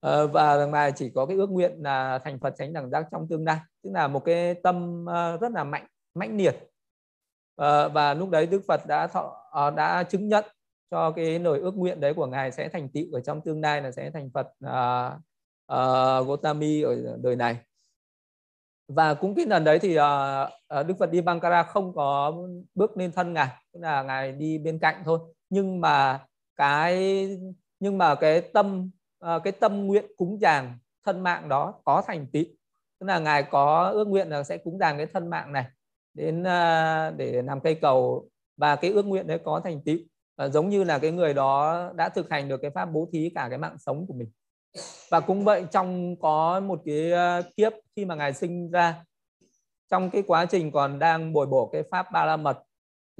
[0.00, 3.28] à, và ngài chỉ có cái ước nguyện là thành Phật tránh đẳng giác trong
[3.28, 3.58] tương lai.
[3.82, 5.06] Tức là một cái tâm
[5.40, 6.56] rất là mạnh mãnh liệt.
[7.92, 9.36] Và lúc đấy Đức Phật đã thọ,
[9.76, 10.44] đã chứng nhận
[10.90, 13.82] cho cái lời ước nguyện đấy của ngài sẽ thành tựu ở trong tương lai
[13.82, 15.20] là sẽ thành Phật uh,
[15.72, 17.58] uh, Gotami ở đời này
[18.94, 22.34] và cũng cái lần đấy thì uh, Đức Phật đi Bangkara không có
[22.74, 25.18] bước lên thân ngài tức là ngài đi bên cạnh thôi.
[25.50, 26.24] Nhưng mà
[26.56, 27.28] cái
[27.80, 28.90] nhưng mà cái tâm
[29.24, 30.64] uh, cái tâm nguyện cúng dường
[31.04, 32.44] thân mạng đó có thành tựu.
[33.00, 35.64] Tức là ngài có ước nguyện là sẽ cúng dường cái thân mạng này
[36.14, 38.28] đến uh, để làm cây cầu.
[38.56, 39.98] Và cái ước nguyện đấy có thành tựu.
[40.44, 43.30] Uh, giống như là cái người đó đã thực hành được cái pháp bố thí
[43.34, 44.30] cả cái mạng sống của mình
[45.10, 47.12] và cũng vậy trong có một cái
[47.56, 49.04] kiếp khi mà ngài sinh ra
[49.90, 52.62] trong cái quá trình còn đang bồi bổ cái pháp ba la mật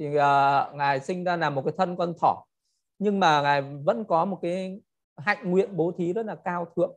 [0.01, 2.45] thì uh, ngài sinh ra là một cái thân con thỏ.
[2.99, 4.81] Nhưng mà ngài vẫn có một cái
[5.17, 6.95] hạnh nguyện bố thí rất là cao thượng.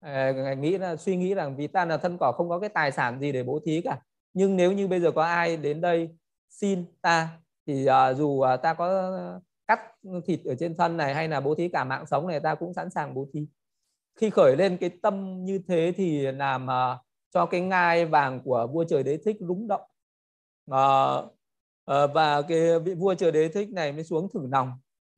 [0.00, 2.68] Ờ, ngài nghĩ là suy nghĩ rằng vì ta là thân cỏ không có cái
[2.68, 4.00] tài sản gì để bố thí cả.
[4.34, 6.08] Nhưng nếu như bây giờ có ai đến đây
[6.50, 7.28] xin ta
[7.66, 9.12] thì uh, dù uh, ta có
[9.66, 9.80] cắt
[10.26, 12.74] thịt ở trên thân này hay là bố thí cả mạng sống này ta cũng
[12.74, 13.46] sẵn sàng bố thí
[14.16, 18.66] khi khởi lên cái tâm như thế thì làm uh, cho cái ngai vàng của
[18.72, 19.82] vua trời đế thích rúng động.
[20.70, 21.24] Uh,
[21.90, 24.72] uh, và cái vị vua trời đế thích này mới xuống thử lòng.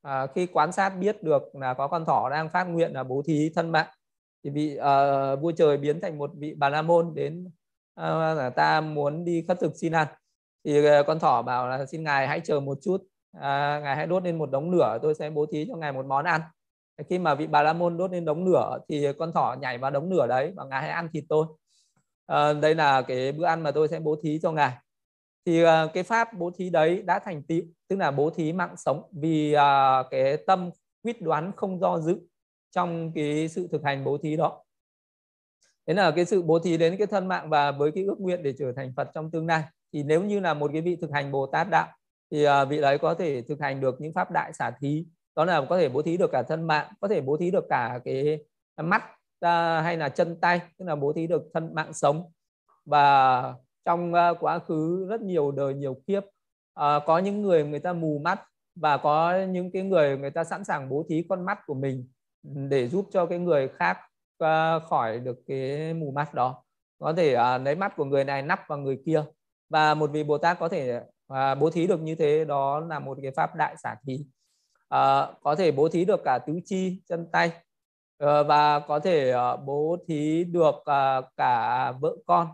[0.09, 3.23] Uh, khi quan sát biết được là có con thỏ đang phát nguyện là bố
[3.27, 3.89] thí thân mạng
[4.45, 7.45] thì vị uh, vua trời biến thành một vị bà la môn đến
[8.01, 8.05] uh,
[8.37, 10.07] là ta muốn đi khất thực xin ăn.
[10.65, 12.97] Thì uh, con thỏ bảo là xin ngài hãy chờ một chút
[13.37, 13.43] uh,
[13.83, 16.25] ngài hãy đốt lên một đống lửa tôi sẽ bố thí cho ngài một món
[16.25, 16.41] ăn
[17.09, 19.91] khi mà vị bà la môn đốt lên đống lửa thì con thỏ nhảy vào
[19.91, 21.47] đống lửa đấy và ngài hãy ăn thịt tôi.
[22.27, 24.73] À, đây là cái bữa ăn mà tôi sẽ bố thí cho ngài.
[25.47, 28.75] Thì à, cái pháp bố thí đấy đã thành tựu tức là bố thí mạng
[28.77, 30.71] sống vì à, cái tâm
[31.03, 32.21] quyết đoán không do dự
[32.71, 34.65] trong cái sự thực hành bố thí đó.
[35.87, 38.43] Thế là cái sự bố thí đến cái thân mạng và với cái ước nguyện
[38.43, 39.63] để trở thành Phật trong tương lai.
[39.93, 41.89] Thì nếu như là một cái vị thực hành Bồ Tát đạo
[42.31, 45.07] thì vị đấy có thể thực hành được những pháp đại xả thí
[45.39, 47.65] đó là có thể bố thí được cả thân mạng có thể bố thí được
[47.69, 48.45] cả cái
[48.77, 49.03] mắt
[49.41, 52.33] à, hay là chân tay tức là bố thí được thân mạng sống.
[52.85, 57.81] Và trong uh, quá khứ rất nhiều đời nhiều kiếp uh, có những người người
[57.81, 61.45] ta mù mắt và có những cái người người ta sẵn sàng bố thí con
[61.45, 62.09] mắt của mình
[62.43, 63.99] để giúp cho cái người khác
[64.45, 66.65] uh, khỏi được cái mù mắt đó.
[66.99, 69.25] Có thể uh, lấy mắt của người này nắp vào người kia.
[69.69, 72.99] Và một vị bồ tát có thể uh, bố thí được như thế đó là
[72.99, 74.25] một cái pháp đại xả thí
[74.89, 77.53] à, có thể bố thí được cả tứ chi chân tay.
[78.19, 82.49] À, và có thể à, bố thí được à, cả vợ con.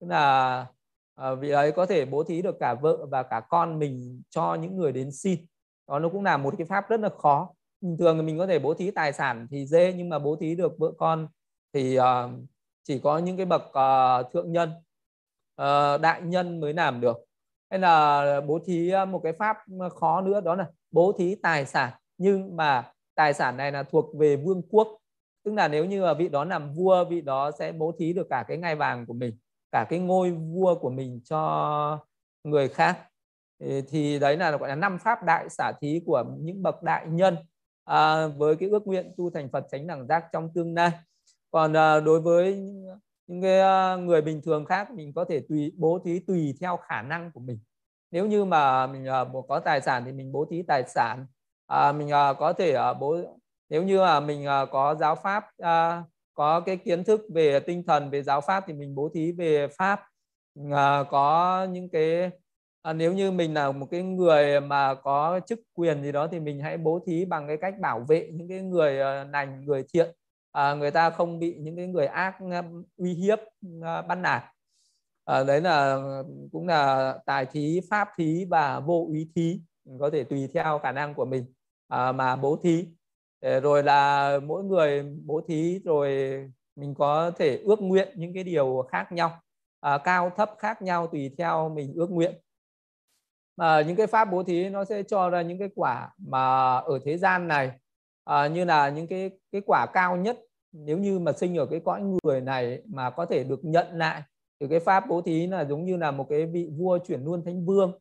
[0.00, 0.66] Tức là
[1.14, 4.54] à, vị ấy có thể bố thí được cả vợ và cả con mình cho
[4.54, 5.46] những người đến xin.
[5.88, 7.50] Đó nó cũng là một cái pháp rất là khó.
[7.80, 10.54] Bình thường mình có thể bố thí tài sản thì dễ nhưng mà bố thí
[10.54, 11.28] được vợ con
[11.72, 12.04] thì uh,
[12.82, 14.70] chỉ có những cái bậc uh, thượng nhân
[15.62, 17.16] uh, đại nhân mới làm được.
[17.70, 19.56] Hay là bố thí một cái pháp
[20.00, 21.92] khó nữa đó là bố thí tài sản.
[22.18, 24.88] Nhưng mà tài sản này là thuộc về vương quốc.
[25.44, 28.44] Tức là nếu như vị đó làm vua vị đó sẽ bố thí được cả
[28.48, 29.38] cái ngai vàng của mình
[29.72, 31.98] cả cái ngôi vua của mình cho
[32.44, 32.98] người khác.
[33.88, 37.36] Thì đấy là gọi là năm pháp đại xả thí của những bậc đại nhân.
[37.84, 40.90] À, với cái ước nguyện tu thành Phật tránh đẳng giác trong tương lai.
[41.50, 42.54] Còn à, đối với
[43.26, 46.76] những cái à, người bình thường khác mình có thể tùy bố thí tùy theo
[46.76, 47.58] khả năng của mình
[48.10, 49.06] nếu như mà mình
[49.38, 51.26] uh, có tài sản thì mình bố thí tài sản.
[51.66, 53.16] À, mình uh, có thể uh, bố
[53.68, 57.84] nếu như mà mình uh, có giáo pháp uh, có cái kiến thức về tinh
[57.86, 60.00] thần về giáo pháp thì mình bố thí về pháp.
[60.60, 62.30] Uh, có những cái
[62.82, 66.40] à, nếu như mình là một cái người mà có chức quyền gì đó thì
[66.40, 69.84] mình hãy bố thí bằng cái cách bảo vệ những cái người uh, lành người
[69.94, 70.10] thiện.
[70.52, 72.64] À, người ta không bị những cái người ác uh,
[72.96, 73.38] uy hiếp
[73.78, 74.42] uh, bắt nạt
[75.24, 76.02] à, đấy là
[76.52, 79.60] cũng là tài thí pháp thí và vô úy thí.
[80.00, 81.44] Có thể tùy theo khả năng của mình
[81.88, 82.86] à, mà bố thí.
[83.40, 86.10] Ờ, rồi là mỗi người bố thí rồi
[86.76, 89.40] mình có thể ước nguyện những cái điều khác nhau
[89.80, 92.34] à, cao thấp khác nhau tùy theo mình ước nguyện.
[93.56, 96.98] À, những cái pháp bố thí nó sẽ cho ra những cái quả mà ở
[97.04, 97.70] thế gian này
[98.24, 100.38] à, như là những cái cái quả cao nhất.
[100.72, 104.22] Nếu như mà sinh ở cái cõi người này mà có thể được nhận lại
[104.60, 107.44] thì cái pháp bố thí là giống như là một cái vị vua chuyển luôn
[107.44, 107.92] thánh vương.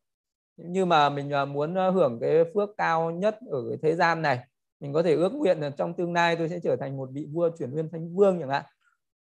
[0.58, 4.22] Nhưng mà mình à, muốn à, hưởng cái phước cao nhất ở cái thế gian
[4.22, 4.39] này
[4.80, 7.28] mình có thể ước nguyện là trong tương lai tôi sẽ trở thành một vị
[7.32, 8.63] vua chuyển nguyên thánh vương chẳng hạn.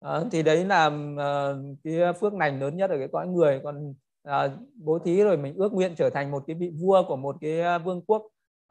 [0.01, 3.61] À, thì đấy là uh, cái phước lành lớn nhất ở cái cõi người.
[3.65, 3.95] Còn
[4.29, 7.37] uh, bố thí rồi mình ước nguyện trở thành một cái vị vua của một
[7.41, 8.23] cái vương quốc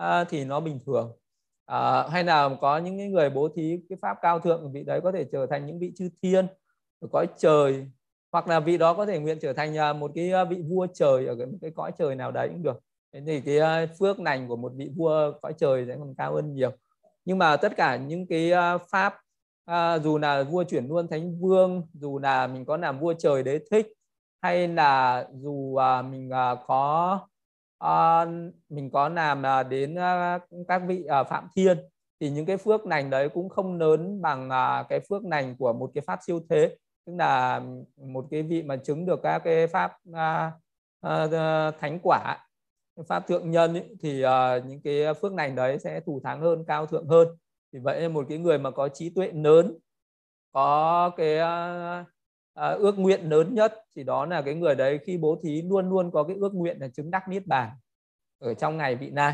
[0.02, 1.18] uh, thì nó bình thường.
[1.66, 5.12] À, hay là có những người bố thí cái pháp cao thượng vị đấy có
[5.12, 6.48] thể trở thành những vị chư thiên
[7.12, 7.88] cõi trời
[8.32, 10.88] hoặc là vị đó có thể nguyện trở thành à, một cái à, vị vua
[10.94, 12.80] trời ở cái, cái cõi trời nào đấy cũng được.
[13.14, 16.34] Thế thì cái à, phước lành của một vị vua cõi trời sẽ còn cao
[16.34, 16.72] hơn nhiều.
[17.26, 18.52] Nhưng mà tất cả những cái
[18.92, 19.14] pháp
[19.66, 23.44] à, dù là vua chuyển luôn thánh vương dù là mình có làm vua trời
[23.44, 23.88] đế thích
[24.42, 27.20] hay là dù à, mình à, có
[27.78, 28.26] à,
[28.70, 31.78] mình có làm à, đến à, các vị à, phạm thiên
[32.20, 35.74] thì những cái phước lành đấy cũng không lớn bằng à, cái phước lành của
[35.74, 37.62] một cái pháp siêu thế tức là
[37.98, 40.52] một cái vị mà chứng được các cái pháp à,
[41.02, 42.38] à, thánh quả
[43.08, 46.64] pháp thượng nhân ý, thì à, những cái phước lành đấy sẽ thù thắng hơn
[46.68, 47.28] cao thượng hơn.
[47.74, 49.78] Thì vậy một cái người mà có trí tuệ lớn
[50.52, 52.06] có cái à,
[52.54, 55.90] à, ước nguyện lớn nhất thì đó là cái người đấy khi bố thí luôn
[55.90, 57.70] luôn có cái ước nguyện là chứng đắc niết bàn
[58.40, 59.34] ở trong ngày vị lai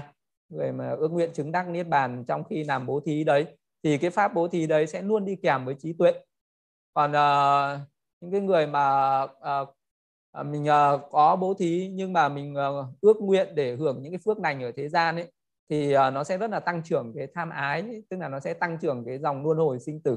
[0.49, 3.45] người mà ước nguyện chứng đắc niết bàn trong khi làm bố thí đấy
[3.84, 6.13] thì cái pháp bố thí đấy sẽ luôn đi kèm với trí tuệ
[6.93, 7.80] còn uh,
[8.21, 9.69] những cái người mà uh,
[10.45, 14.19] mình uh, có bố thí nhưng mà mình uh, ước nguyện để hưởng những cái
[14.25, 15.32] phước lành ở thế gian ấy
[15.69, 18.39] thì uh, nó sẽ rất là tăng trưởng cái tham ái ấy, tức là nó
[18.39, 20.13] sẽ tăng trưởng cái dòng luân hồi sinh tử.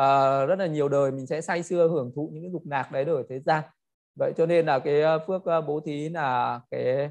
[0.00, 2.92] Uh, rất là nhiều đời mình sẽ say sưa hưởng thụ những cái dục lạc
[2.92, 3.64] đấy ở thế gian.
[4.18, 7.10] Vậy cho nên là cái phước bố thí là cái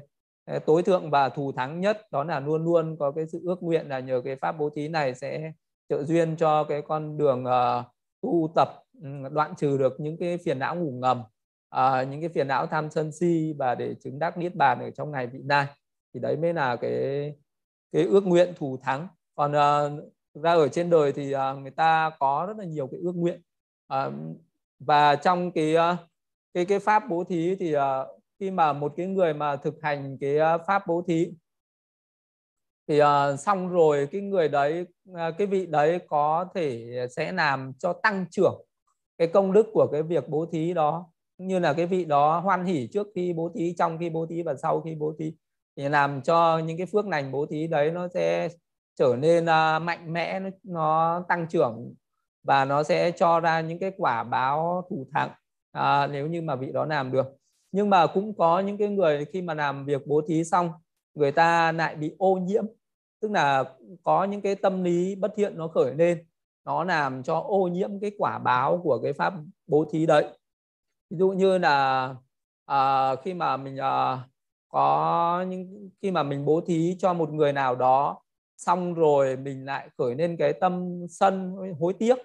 [0.66, 3.88] tối thượng và thù thắng nhất đó là luôn luôn có cái sự ước nguyện
[3.88, 5.52] là nhờ cái pháp bố thí này sẽ
[5.88, 7.84] trợ duyên cho cái con đường uh,
[8.24, 8.68] tu tập
[9.02, 11.22] ừ, đoạn trừ được những cái phiền não ngủ ngầm
[11.70, 14.90] à, những cái phiền não tham sân si và để chứng đắc niết bàn ở
[14.90, 15.66] trong ngày vị lai
[16.14, 17.34] thì đấy mới là cái
[17.92, 19.08] cái ước nguyện thù thắng.
[19.34, 22.86] Còn uh, thực ra ở trên đời thì uh, người ta có rất là nhiều
[22.86, 23.40] cái ước nguyện.
[23.94, 24.12] Uh,
[24.78, 25.98] và trong cái uh,
[26.54, 27.82] cái cái pháp bố thí thì uh,
[28.40, 31.32] khi mà một cái người mà thực hành cái uh, pháp bố thí
[32.88, 37.72] thì uh, xong rồi cái người đấy uh, cái vị đấy có thể sẽ làm
[37.78, 38.64] cho tăng trưởng
[39.18, 41.10] cái công đức của cái việc bố thí đó.
[41.38, 44.42] Như là cái vị đó hoan hỉ trước khi bố thí trong khi bố thí
[44.42, 45.34] và sau khi bố thí
[45.76, 48.48] thì làm cho những cái phước lành bố thí đấy nó sẽ
[48.98, 51.94] trở nên uh, mạnh mẽ nó, nó tăng trưởng
[52.42, 55.30] và nó sẽ cho ra những cái quả báo thủ thắng
[55.72, 57.26] à, nếu như mà vị đó làm được.
[57.72, 60.70] Nhưng mà cũng có những cái người khi mà làm việc bố thí xong
[61.14, 62.64] người ta lại bị ô nhiễm
[63.20, 63.64] tức là
[64.02, 66.26] có những cái tâm lý bất thiện nó khởi lên
[66.64, 69.34] nó làm cho ô nhiễm cái quả báo của cái pháp
[69.66, 70.38] bố thí đấy.
[71.10, 72.14] Ví dụ như là
[72.64, 74.18] à, khi mà mình à,
[74.68, 78.22] có những khi mà mình bố thí cho một người nào đó
[78.56, 82.18] xong rồi mình lại khởi lên cái tâm sân hối tiếc.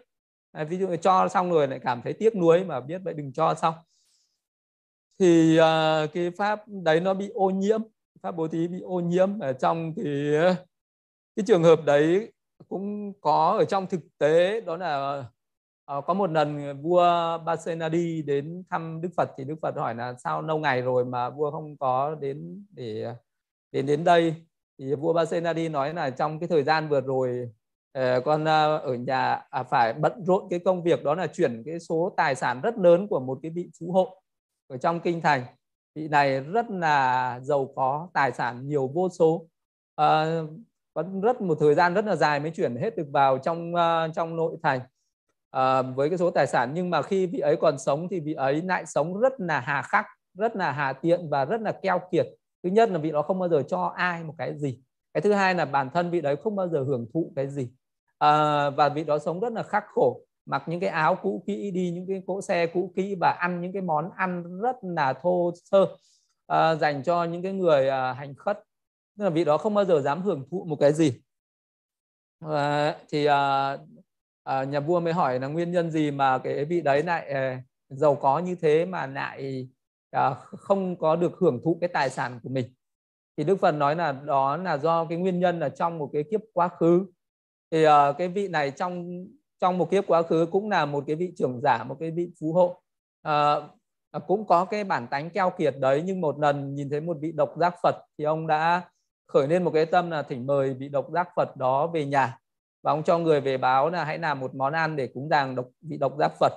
[0.52, 3.34] À, ví dụ cho xong rồi lại cảm thấy tiếc nuối mà biết vậy đừng
[3.34, 3.74] cho xong.
[5.20, 7.82] Thì à, cái pháp đấy nó bị ô nhiễm
[8.22, 10.56] pháp bố thí bị ô nhiễm ở trong thì ờ,
[11.36, 12.32] cái trường hợp đấy
[12.68, 15.24] cũng có ở trong thực tế đó là
[15.86, 20.14] ờ, có một lần vua Basenadi đến thăm Đức Phật thì Đức Phật hỏi là
[20.24, 23.14] sao lâu ngày rồi mà vua không có đến để
[23.72, 24.36] đến đến đây?
[24.80, 27.50] Thì vua Basenadi nói là trong cái thời gian vừa rồi
[27.92, 31.80] ờ, con ở nhà à, phải bận rộn cái công việc đó là chuyển cái
[31.80, 34.22] số tài sản rất lớn của một cái vị phú hộ
[34.68, 35.46] ở trong kinh thành
[36.00, 39.46] vị này rất là giàu có tài sản nhiều vô số.
[39.96, 40.42] À,
[40.94, 44.16] vẫn rất một thời gian rất là dài mới chuyển hết được vào trong uh,
[44.16, 44.80] trong nội thành.
[45.58, 48.34] Uh, với cái số tài sản nhưng mà khi vị ấy còn sống thì vị
[48.34, 52.00] ấy lại sống rất là hà khắc rất là hà tiện và rất là keo
[52.12, 52.28] kiệt.
[52.64, 54.80] Thứ nhất là vị đó không bao giờ cho ai một cái gì.
[55.14, 57.64] Cái thứ hai là bản thân vị đấy không bao giờ hưởng thụ cái gì.
[57.64, 61.72] Uh, và vị đó sống rất là khắc khổ mặc những cái áo cũ kỹ
[61.72, 65.14] đi những cái cỗ xe cũ kỹ và ăn những cái món ăn rất là
[65.14, 65.86] thô sơ
[66.48, 68.60] à, dành cho những cái người à, hành khất
[69.20, 71.22] tức là vị đó không bao giờ dám hưởng thụ một cái gì.
[72.40, 73.78] À, thì à,
[74.44, 77.64] à, nhà vua mới hỏi là nguyên nhân gì mà cái vị đấy lại à,
[77.90, 79.70] giàu có như thế mà lại
[80.12, 82.74] à, không có được hưởng thụ cái tài sản của mình?
[83.38, 86.24] Thì đức phật nói là đó là do cái nguyên nhân là trong một cái
[86.32, 87.06] kiếp quá khứ.
[87.72, 89.26] Thì uh, cái vị này trong
[89.62, 92.30] trong một kiếp quá khứ cũng là một cái vị trưởng giả một cái vị
[92.40, 92.82] phú hộ.
[93.22, 93.70] Ờ,
[94.12, 97.18] à, cũng có cái bản tánh keo kiệt đấy nhưng một lần nhìn thấy một
[97.22, 98.82] vị độc giác phật thì ông đã
[99.28, 102.38] khởi lên một cái tâm là thỉnh mời vị độc giác phật đó về nhà.
[102.84, 105.56] Và ông cho người về báo là hãy làm một món ăn để cúng dường
[105.56, 106.54] độc vị độc giác phật.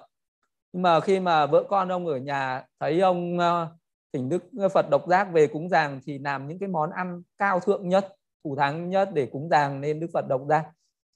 [0.73, 3.69] Nhưng mà khi mà vợ con ông ở nhà thấy ông ờ,
[4.13, 7.61] thỉnh đức phật độc giác về cúng dường thì làm những cái món ăn cao
[7.61, 10.65] thượng nhất thủ thắng nhất để cúng dường nên đức phật độc giác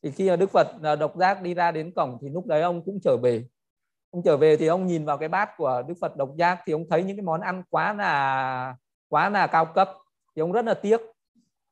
[0.07, 2.63] thì khi mà đức phật à, độc giác đi ra đến cổng thì lúc đấy
[2.63, 3.45] ông cũng trở về.
[4.11, 6.73] Ông trở về thì ông nhìn vào cái bát của đức phật độc giác thì
[6.73, 8.77] ông thấy những cái món ăn quá là
[9.09, 9.91] quá là cao cấp.
[10.37, 11.01] Thì ông rất là tiếc.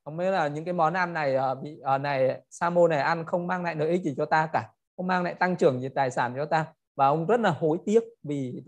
[0.03, 2.99] Ông mới là những cái món ăn này à, bị à, này sa môn này
[2.99, 5.81] ăn không mang lại lợi ích gì cho ta cả không mang lại tăng trưởng
[5.81, 6.65] gì tài sản cho ta.
[6.95, 8.63] Và ông rất là hối tiếc vì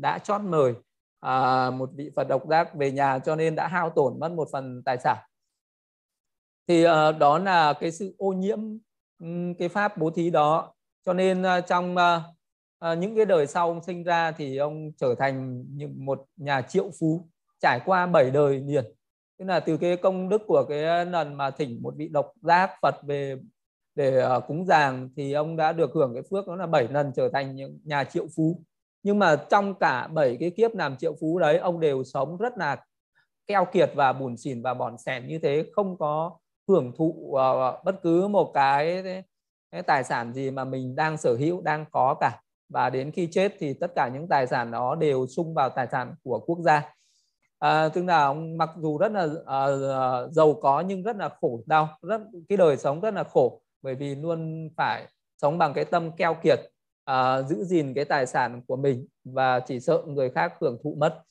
[0.00, 0.74] đã chót mời
[1.20, 4.48] à, một vị Phật độc giác về nhà cho nên đã hao tổn mất một
[4.52, 5.18] phần tài sản.
[6.68, 8.58] Thì uh, đó là cái sự ô nhiễm
[9.58, 10.74] cái pháp bố thí đó.
[11.06, 12.22] Cho nên à, trong à,
[12.78, 16.62] à, những cái đời sau ông sinh ra thì ông trở thành như một nhà
[16.62, 17.28] triệu phú,
[17.60, 18.84] trải qua bảy đời liền.
[19.38, 22.70] Tức là từ cái công đức của cái lần mà thỉnh một vị độc giác
[22.82, 23.36] Phật về,
[23.94, 27.28] để cúng dường thì ông đã được hưởng cái phước đó là bảy lần trở
[27.28, 28.62] thành những nhà triệu phú.
[29.02, 32.58] Nhưng mà trong cả bảy cái kiếp làm triệu phú đấy, ông đều sống rất
[32.58, 32.84] là
[33.46, 36.38] keo kiệt và buồn xỉn và bòn sẻn như thế, không có
[36.72, 39.02] hưởng thụ uh, bất cứ một cái,
[39.72, 42.40] cái tài sản gì mà mình đang sở hữu đang có cả.
[42.68, 45.86] Và đến khi chết thì tất cả những tài sản đó đều sung vào tài
[45.92, 46.94] sản của quốc gia.
[47.58, 51.62] À, tức là ông mặc dù rất là uh, giàu có nhưng rất là khổ
[51.66, 55.06] đau rất cái đời sống rất là khổ bởi vì luôn phải
[55.42, 56.58] sống bằng cái tâm keo kiệt
[57.10, 60.96] uh, giữ gìn cái tài sản của mình và chỉ sợ người khác hưởng thụ
[60.98, 61.22] mất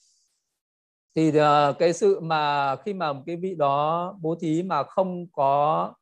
[1.16, 5.94] thì uh, cái sự mà khi mà cái vị đó bố thí mà không có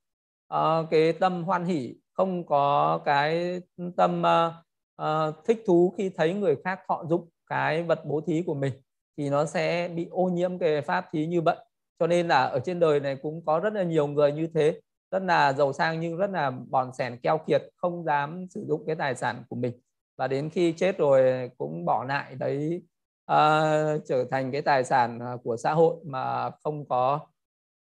[0.54, 3.62] uh, cái tâm hoan hỷ không có cái
[3.98, 4.54] tâm uh,
[5.02, 8.74] uh, thích thú khi thấy người khác thọ dụng cái vật bố thí của mình
[9.18, 11.58] thì nó sẽ bị ô nhiễm cái pháp thí như vậy.
[12.00, 14.80] Cho nên là ở trên đời này cũng có rất là nhiều người như thế
[15.12, 18.84] rất là giàu sang nhưng rất là bòn sẻn keo kiệt không dám sử dụng
[18.88, 19.74] cái tài sản của mình.
[20.18, 22.84] Và đến khi chết rồi cũng bỏ lại đấy
[23.30, 27.20] uh, trở thành cái tài sản ờ, của xã hội mà không có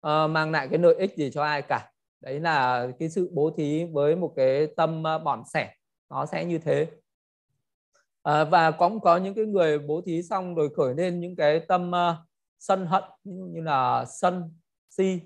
[0.06, 1.90] uh, mang lại cái lợi ích gì cho ai cả.
[2.20, 5.74] Đấy là cái sự bố thí với một cái tâm uh, bỏn sẻ.
[6.10, 6.86] Nó sẽ như thế.
[8.22, 11.60] À, và cũng có những cái người bố thí xong rồi khởi lên những cái
[11.60, 12.16] tâm uh,
[12.58, 14.54] sân hận như là sân
[14.90, 15.20] si.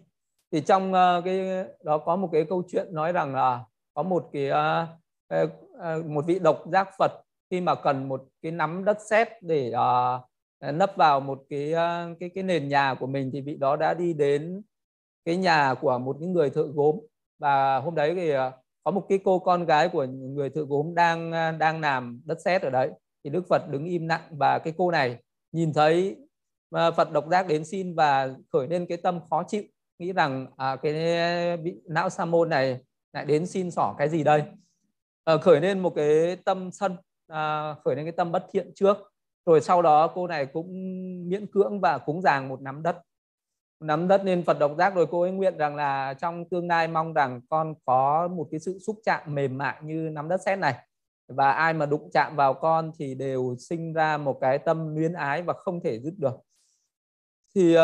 [0.53, 4.31] Thì trong uh, cái đó có một cái câu chuyện nói rằng là có một
[4.33, 4.89] cái uh,
[5.35, 7.13] uh, một vị độc giác Phật
[7.53, 12.19] khi mà cần một cái nắm đất sét để uh, nấp vào một cái uh,
[12.21, 14.63] cái cái nền nhà của mình thì vị đó đã đi đến
[15.25, 16.97] cái nhà của một cái người thợ gốm.
[17.39, 18.41] Và hôm đấy thì uh,
[18.85, 22.39] có một cái cô con gái của người thợ gốm đang uh, đang làm đất
[22.45, 22.91] sét ở đấy.
[23.25, 25.17] Thì Đức Phật đứng im lặng và cái cô này
[25.53, 26.17] nhìn thấy
[26.77, 29.63] uh, Phật độc giác đến xin và khởi lên cái tâm khó chịu
[29.99, 32.79] nghĩ rằng à, cái bị não sa môn này
[33.13, 34.43] lại đến xin xỏ cái gì đây?
[35.25, 36.97] À, khởi lên một cái tâm sân
[37.33, 38.97] à, khởi lên cái tâm bất thiện trước.
[39.47, 40.69] Rồi sau đó cô này cũng
[41.29, 42.97] miễn cưỡng và cúng dàng một nắm đất.
[43.81, 46.89] Nắm đất nên Phật độc giác rồi cô ấy nguyện rằng là trong tương lai
[46.89, 50.59] mong rằng con có một cái sự xúc chạm mềm mại như nắm đất sét
[50.59, 50.75] này.
[51.29, 55.13] Và ai mà đụng chạm vào con thì đều sinh ra một cái tâm luyến
[55.13, 56.37] ái và không thể dứt được.
[57.55, 57.81] Thì uh,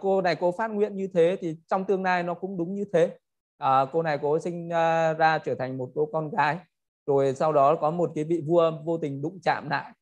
[0.00, 2.84] cô này cô phát nguyện như thế thì trong tương lai nó cũng đúng như
[2.92, 3.18] thế.
[3.64, 6.58] Uh, cô này cô sinh uh, ra trở thành một cô con gái
[7.06, 9.92] rồi sau đó có một cái vị vua vô tình đụng chạm lại.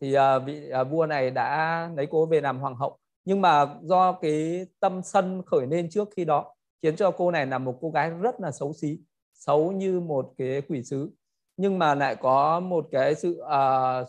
[0.00, 2.98] Thì uh, vị uh, vua này đã lấy cô về làm hoàng hậu.
[3.24, 7.46] Nhưng mà do cái tâm sân khởi lên trước khi đó khiến cho cô này
[7.46, 8.98] là một cô gái rất là xấu xí
[9.34, 11.10] xấu như một cái quỷ sứ.
[11.56, 14.08] Nhưng mà lại có một cái sự uh,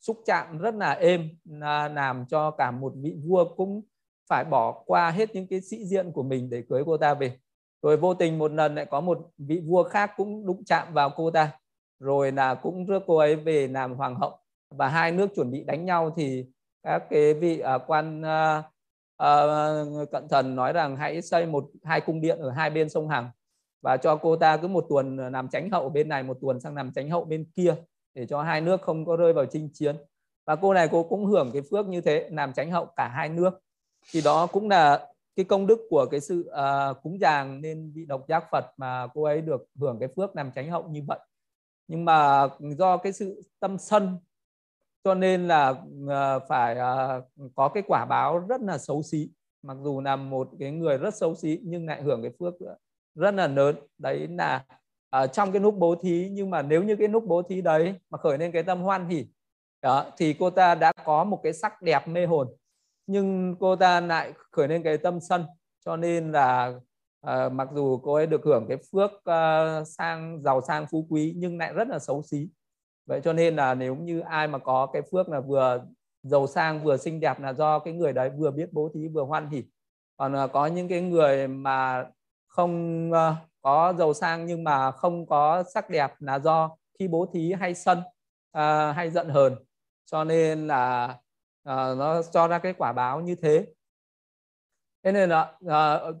[0.00, 3.82] xúc chạm rất là êm là làm cho cả một vị vua cũng
[4.28, 7.38] phải bỏ qua hết những cái sĩ diện của mình để cưới cô ta về.
[7.82, 11.10] Rồi vô tình một lần lại có một vị vua khác cũng đụng chạm vào
[11.16, 11.52] cô ta
[12.00, 14.38] rồi là cũng rước cô ấy về làm hoàng hậu.
[14.74, 16.46] Và hai nước chuẩn bị đánh nhau thì
[16.82, 18.64] các cái vị uh, quan uh,
[19.22, 23.08] uh, cận thần nói rằng hãy xây một hai cung điện ở hai bên sông
[23.08, 23.30] Hằng.
[23.82, 26.74] Và cho cô ta cứ một tuần làm tránh hậu bên này một tuần sang
[26.74, 27.74] làm tránh hậu bên kia
[28.14, 29.96] để cho hai nước không có rơi vào chinh chiến.
[30.46, 33.28] Và cô này cô cũng hưởng cái phước như thế làm tránh hậu cả hai
[33.28, 33.60] nước.
[34.12, 38.06] Thì đó cũng là cái công đức của cái sự uh, cúng dường nên vị
[38.06, 41.18] độc giác Phật mà cô ấy được hưởng cái phước làm tránh hậu như vậy
[41.88, 44.18] nhưng mà do cái sự tâm sân,
[45.04, 45.74] cho nên là
[46.08, 47.22] ờ, phải ờ,
[47.54, 49.30] có cái quả báo rất là xấu xí.
[49.62, 52.54] Mặc dù là một cái người rất xấu xí, nhưng lại hưởng cái phước
[53.14, 53.76] rất là lớn.
[53.98, 54.64] Đấy là
[55.10, 56.28] ở trong cái nút bố thí.
[56.32, 59.08] Nhưng mà nếu như cái nút bố thí đấy mà khởi lên cái tâm hoan
[59.08, 59.26] hỉ
[59.82, 62.48] đó, thì cô ta đã có một cái sắc đẹp mê hồn.
[63.06, 65.44] Nhưng cô ta lại khởi lên cái tâm sân,
[65.84, 66.74] cho nên là
[67.20, 71.34] à, mặc dù cô ấy được hưởng cái phước uh, sang giàu sang phú quý
[71.36, 72.48] nhưng lại rất là xấu xí.
[73.06, 75.84] Vậy cho nên là nếu như ai mà có cái phước là vừa
[76.22, 79.24] giàu sang vừa xinh đẹp là do cái người đấy vừa biết bố thí vừa
[79.24, 79.64] hoan hỉ.
[80.16, 82.06] Còn uh, có những cái người mà
[82.46, 87.26] không uh, có giàu sang nhưng mà không có sắc đẹp là do khi bố
[87.32, 89.56] thí hay sân uh, hay giận hờn.
[90.04, 91.16] Cho nên là
[91.68, 93.66] uh, nó cho ra cái quả báo như thế.
[95.02, 96.16] Thế nên là uh,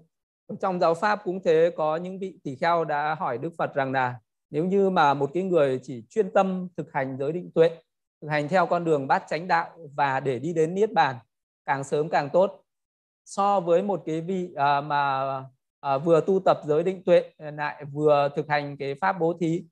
[0.60, 3.92] trong giáo pháp cũng thế có những vị tỷ kheo đã hỏi Đức Phật rằng
[3.92, 4.14] là
[4.50, 7.70] nếu như mà một cái người chỉ chuyên tâm thực hành giới định tuệ
[8.22, 11.16] thực hành theo con đường bát chánh đạo và để đi đến niết bàn
[11.66, 12.64] càng sớm càng tốt
[13.24, 15.24] so với một cái vị à, mà
[15.80, 19.64] à, vừa tu tập giới định tuệ lại vừa thực hành cái pháp bố thí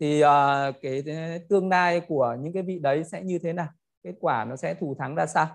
[0.00, 1.02] thì à, cái
[1.48, 3.68] tương lai của những cái vị đấy sẽ như thế nào?
[4.02, 5.48] Kết quả nó sẽ thù thắng ra sao?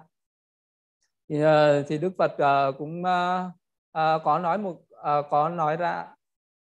[1.29, 3.49] Thì, à, thì Đức Phật à, cũng à,
[3.93, 6.07] à, có nói một à, có nói ra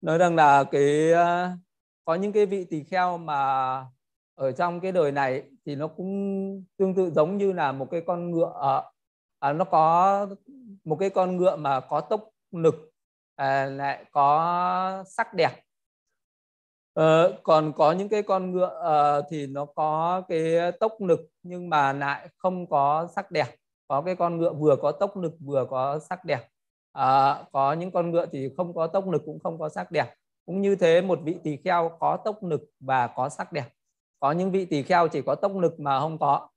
[0.01, 1.57] nói rằng là cái à,
[2.05, 3.85] có những cái vị tỳ kheo mà
[4.35, 8.01] ở trong cái đời này thì nó cũng tương tự giống như là một cái
[8.07, 8.81] con ngựa
[9.39, 10.27] à, nó có
[10.83, 12.75] một cái con ngựa mà có tốc lực
[13.35, 15.51] à, lại có sắc đẹp.
[16.93, 21.69] À, còn có những cái con ngựa à, thì nó có cái tốc lực nhưng
[21.69, 23.55] mà lại không có sắc đẹp.
[23.87, 26.49] Có cái con ngựa vừa có tốc lực vừa có sắc đẹp
[26.99, 30.15] à, có những con ngựa thì không có tốc lực cũng không có sắc đẹp.
[30.45, 33.65] Cũng như thế một vị tỳ kheo có tốc lực và có sắc đẹp.
[34.19, 36.49] Có những vị tỳ kheo chỉ có tốc lực mà không có.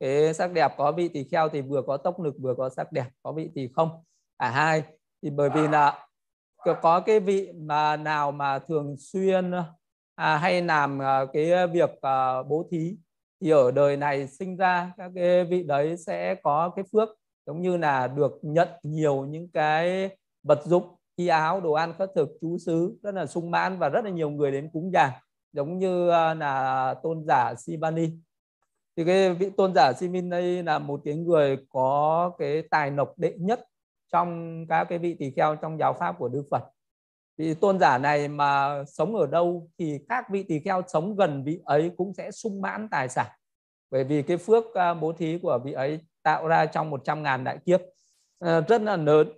[0.00, 2.92] Cái sắc đẹp có vị tỳ kheo thì vừa có tốc lực vừa có sắc
[2.92, 3.06] đẹp.
[3.22, 4.04] Có vị thì không.
[4.38, 4.82] Cả hai
[5.22, 6.06] thì bởi vì là
[6.82, 9.52] có cái vị mà nào mà thường xuyên
[10.14, 12.96] à, hay làm à, cái việc à, bố thí
[13.40, 17.62] thì ở đời này sinh ra các cái vị đấy sẽ có cái phước giống
[17.62, 20.10] như là được nhận nhiều những cái
[20.42, 20.84] vật dụng,
[21.16, 24.10] y áo, đồ ăn khất thực, chú xứ, rất là sung mãn và rất là
[24.10, 25.10] nhiều người đến cúng dường.
[25.52, 28.10] Giống như ờ, là tôn giả Sivani
[28.96, 33.34] thì cái vị tôn giả Sivani là một cái người có cái tài nộc đệ
[33.38, 33.60] nhất
[34.12, 36.62] trong các cái vị tỳ kheo trong giáo pháp của Đức Phật.
[37.36, 41.44] Vị tôn giả này mà sống ở đâu thì các vị tỳ kheo sống gần
[41.44, 43.26] vị ấy cũng sẽ sung mãn tài sản.
[43.90, 47.44] Bởi vì cái phước ờ, bố thí của vị ấy tạo ra trong 100 ngàn
[47.44, 47.80] đại kiếp.
[48.38, 49.28] Ờ, rất là lớn.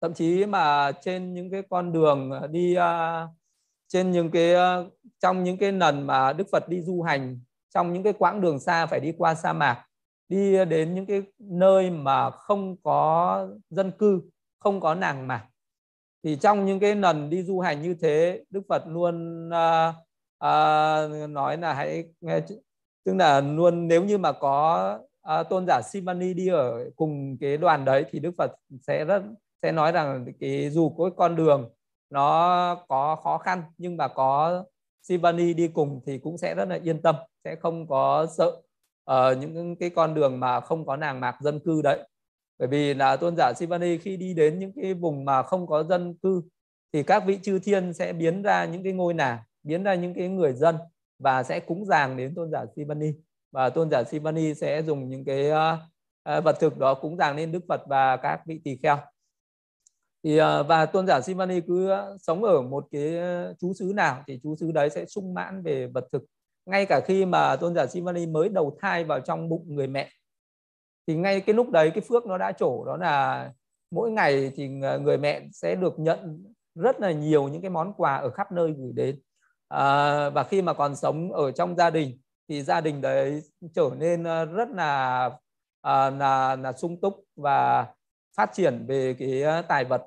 [0.00, 3.26] Thậm chí mà trên những cái con đường ờ, đi ờ,
[3.88, 4.54] trên những cái
[5.20, 7.40] trong những cái lần mà Đức Phật đi du hành
[7.74, 9.84] trong những cái quãng đường xa phải đi qua sa mạc
[10.28, 14.22] đi đến những cái nơi mà không có dân cư
[14.58, 15.46] không có nàng mạc
[16.24, 19.94] thì trong những cái lần đi du hành như thế Đức Phật luôn uh,
[20.44, 22.40] uh, nói là hãy nghe
[23.04, 24.98] tức là luôn nếu như mà có
[25.28, 29.22] à, tôn giả simani đi ở cùng cái đoàn đấy thì Đức Phật sẽ rất
[29.62, 31.70] sẽ nói rằng cái dù có con đường
[32.10, 34.64] nó có khó khăn nhưng mà có
[35.02, 38.46] Sivani đi cùng thì cũng sẽ rất là yên tâm sẽ không có sợ
[39.10, 42.08] uh, những cái con đường mà không có nàng mạc dân cư đấy.
[42.58, 45.82] Bởi vì là tôn giả Sivani khi đi đến những cái vùng mà không có
[45.82, 46.42] dân cư
[46.92, 50.14] thì các vị chư thiên sẽ biến ra những cái ngôi nàng biến ra những
[50.14, 50.76] cái người dân
[51.18, 53.12] và sẽ cúng dường đến tôn giả Sivani
[53.50, 57.52] và tôn giả Sivani sẽ dùng những cái uh, vật thực đó cúng dường lên
[57.52, 58.98] Đức Phật và các vị tỳ kheo.
[60.24, 63.14] Thì uh, và tôn giả Sivani cứ sống ở một cái
[63.58, 66.22] chú xứ nào thì chú xứ đấy sẽ sung mãn về vật thực.
[66.66, 70.10] Ngay cả khi mà tôn giả Sivani mới đầu thai vào trong bụng người mẹ
[71.08, 73.50] thì ngay cái lúc đấy cái phước nó đã trổ đó là
[73.90, 74.68] mỗi ngày thì
[75.00, 76.44] người mẹ sẽ được nhận
[76.74, 79.20] rất là nhiều những cái món quà ở khắp nơi gửi đến.
[79.68, 82.18] À, và khi mà còn sống ở trong gia đình
[82.48, 83.42] thì gia đình đấy
[83.74, 85.30] trở nên ờ, rất là
[85.80, 87.86] à, là là sung túc và
[88.36, 90.02] phát triển về cái ờ, tài vật.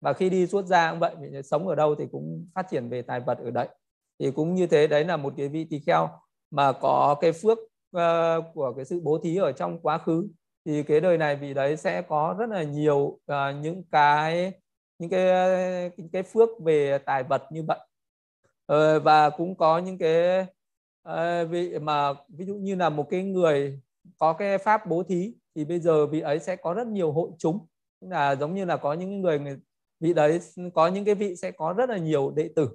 [0.00, 2.88] Và khi đi xuất gia cũng vậy mình sống ở đâu thì cũng phát triển
[2.88, 3.68] về tài vật ở đấy.
[4.18, 6.08] Thì cũng như thế đấy là một cái vị tỳ kheo
[6.50, 7.58] mà có cái phước
[7.96, 10.28] uh, của cái sự bố thí ở trong quá khứ.
[10.64, 13.20] Thì cái đời này vì đấy sẽ có rất là nhiều uh,
[13.60, 14.52] những cái
[14.98, 17.78] những cái những cái phước về tài vật như vậy.
[18.72, 20.46] Uh, và cũng có những cái
[21.06, 23.80] Ờ, vị mà ví dụ như là một cái người
[24.18, 27.30] có cái pháp bố thí thì bây giờ vị ấy sẽ có rất nhiều hội
[27.38, 27.66] chúng.
[28.00, 29.40] Là giống như là có những người,
[30.00, 30.40] vị đấy
[30.74, 32.68] có những cái vị sẽ có rất là nhiều đệ tử.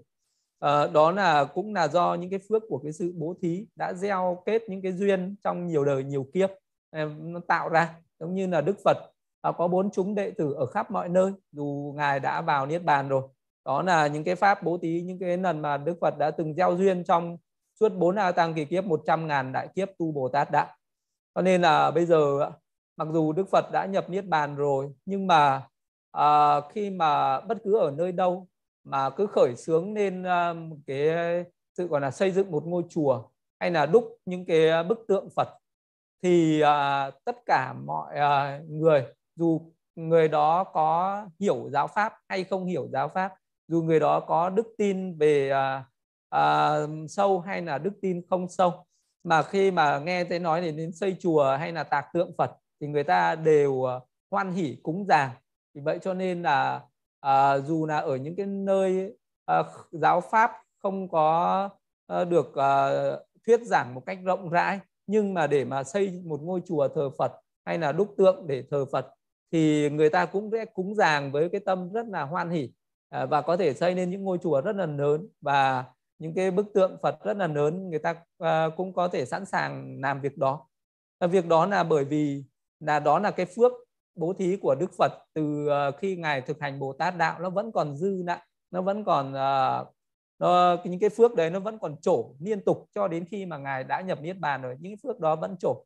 [0.60, 3.94] À, đó là cũng là do những cái phước của cái sự bố thí đã
[3.94, 6.50] gieo kết những cái duyên trong nhiều đời nhiều kiếp
[6.92, 7.96] ờ, nó tạo ra.
[8.20, 8.98] Giống như là đức phật
[9.42, 12.84] à, có bốn chúng đệ tử ở khắp mọi nơi dù ngài đã vào niết
[12.84, 13.22] bàn rồi.
[13.66, 16.54] Đó là những cái pháp bố thí những cái lần mà đức phật đã từng
[16.56, 17.38] gieo duyên trong
[17.82, 20.76] suốt bốn a tăng kỳ kiếp 100 ngàn đại kiếp tu bồ tát đã,
[21.36, 22.52] cho nên là bây giờ
[22.98, 25.68] mặc dù Đức Phật đã nhập niết bàn rồi nhưng mà
[26.12, 28.48] à, khi mà bất cứ ở nơi đâu
[28.84, 30.54] mà cứ khởi xướng nên à,
[30.88, 31.10] cái
[31.78, 33.24] sự gọi là xây dựng một ngôi chùa
[33.60, 35.48] hay là đúc những cái bức tượng Phật
[36.22, 39.06] thì à, tất cả mọi à, người
[39.36, 43.34] dù người đó có hiểu giáo pháp hay không hiểu giáo pháp
[43.68, 45.86] dù người đó có đức tin về à,
[46.36, 48.86] uh, sâu hay là đức tin không sâu.
[49.24, 52.52] Mà khi mà nghe thấy nói đến xây chùa hay là tạc tượng Phật
[52.82, 54.00] thì người ta đều à,
[54.32, 55.30] hoan hỉ cúng dường.
[55.74, 56.82] Vì vậy cho nên là
[57.20, 59.14] à, dù là ở những cái nơi
[59.46, 60.52] à, giáo pháp
[60.84, 61.70] không có
[62.08, 62.90] à, được à,
[63.46, 67.10] thuyết giảng một cách rộng rãi nhưng mà để mà xây một ngôi chùa thờ
[67.18, 67.32] Phật
[67.66, 69.08] hay là đúc tượng để thờ Phật
[69.52, 72.72] thì người ta cũng sẽ cúng dường với cái tâm rất là hoan hỉ
[73.10, 75.86] à, và có thể xây nên những ngôi chùa rất là lớn và
[76.22, 79.46] những cái bức tượng Phật rất là lớn người ta uh, cũng có thể sẵn
[79.46, 80.68] sàng làm việc đó.
[81.20, 82.44] Và việc đó là bởi vì
[82.80, 83.72] là đó là cái phước
[84.16, 87.50] bố thí của Đức Phật từ uh, khi ngài thực hành Bồ Tát đạo nó
[87.50, 88.40] vẫn còn dư lại
[88.72, 89.84] nó vẫn còn à,
[90.40, 93.58] nó, những cái phước đấy nó vẫn còn trổ liên tục cho đến khi mà
[93.58, 94.78] ngài đã nhập niết bàn rồi.
[94.80, 95.86] Những phước đó vẫn trổ.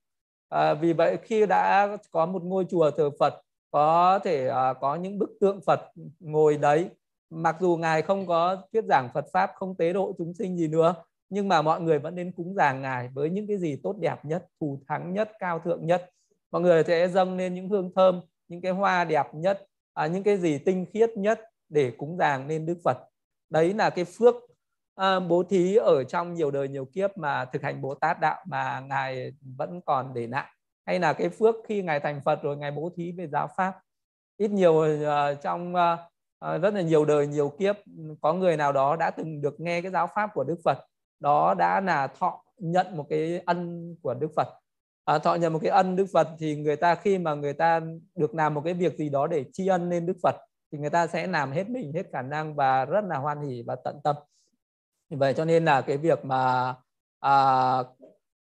[0.49, 3.33] À, vì vậy khi đã có một ngôi chùa thờ Phật
[3.71, 5.79] có thể à, có những bức tượng Phật
[6.19, 6.89] ngồi đấy
[7.29, 10.67] mặc dù ngài không có thuyết giảng Phật pháp không tế độ chúng sinh gì
[10.67, 10.95] nữa
[11.29, 14.25] nhưng mà mọi người vẫn đến cúng dường ngài với những cái gì tốt đẹp
[14.25, 16.09] nhất thù thắng nhất cao thượng nhất.
[16.51, 20.23] Mọi người sẽ dâng lên những hương thơm những cái hoa đẹp nhất à, những
[20.23, 22.97] cái gì tinh khiết nhất để cúng dường lên Đức Phật.
[23.49, 24.35] Đấy là cái phước
[24.95, 28.45] à, bố thí ở trong nhiều đời nhiều kiếp mà thực hành Bồ Tát đạo
[28.47, 30.51] mà ngài vẫn còn để lại.
[30.85, 33.73] Hay là cái phước khi ngài thành Phật rồi ngài bố thí về giáo pháp.
[34.37, 35.99] Ít nhiều uh, trong uh,
[36.39, 37.75] Ờ, rất là nhiều đời nhiều kiếp.
[38.21, 40.77] Có người nào đó đã từng được nghe cái giáo pháp của Đức Phật
[41.19, 44.47] đó đã là thọ nhận một cái ân của Đức Phật.
[45.05, 47.81] À, thọ nhận một cái ân Đức Phật thì người ta khi mà người ta
[48.15, 50.35] được làm một cái việc gì đó để tri ân lên Đức Phật
[50.71, 53.63] thì người ta sẽ làm hết mình hết khả năng và rất là hoan hỉ
[53.67, 54.15] và tận tâm.
[55.09, 56.75] Vậy cho nên là cái việc mà
[57.19, 57.77] à,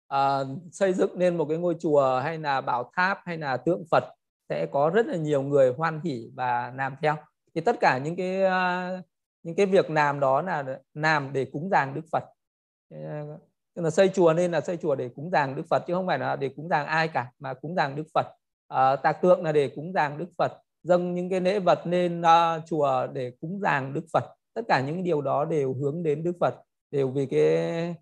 [0.08, 0.38] à,
[0.72, 4.04] xây dựng nên một cái ngôi chùa hay là bảo tháp hay là tượng Phật
[4.48, 7.16] sẽ có rất là nhiều người hoan hỉ và làm theo
[7.54, 9.02] thì tất cả những cái ờ,
[9.42, 12.24] những cái việc làm đó là làm để cúng dường Đức Phật.
[12.90, 12.98] Ờ,
[13.74, 16.06] tức là xây chùa nên là xây chùa để cúng dường Đức Phật chứ không
[16.06, 18.26] phải là để cúng dường ai cả mà cúng dường Đức Phật.
[18.66, 20.52] Ờ, à, tạc tượng là để cúng dường Đức Phật
[20.82, 24.24] dâng những cái lễ vật nên uh, chùa để cúng dường Đức Phật.
[24.54, 26.54] Tất cả những điều đó đều hướng đến Đức Phật
[26.90, 27.94] đều vì cái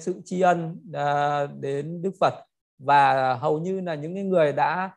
[0.00, 2.34] sự tri ân uh, đến Đức Phật.
[2.78, 4.90] Và hầu như là những cái người đã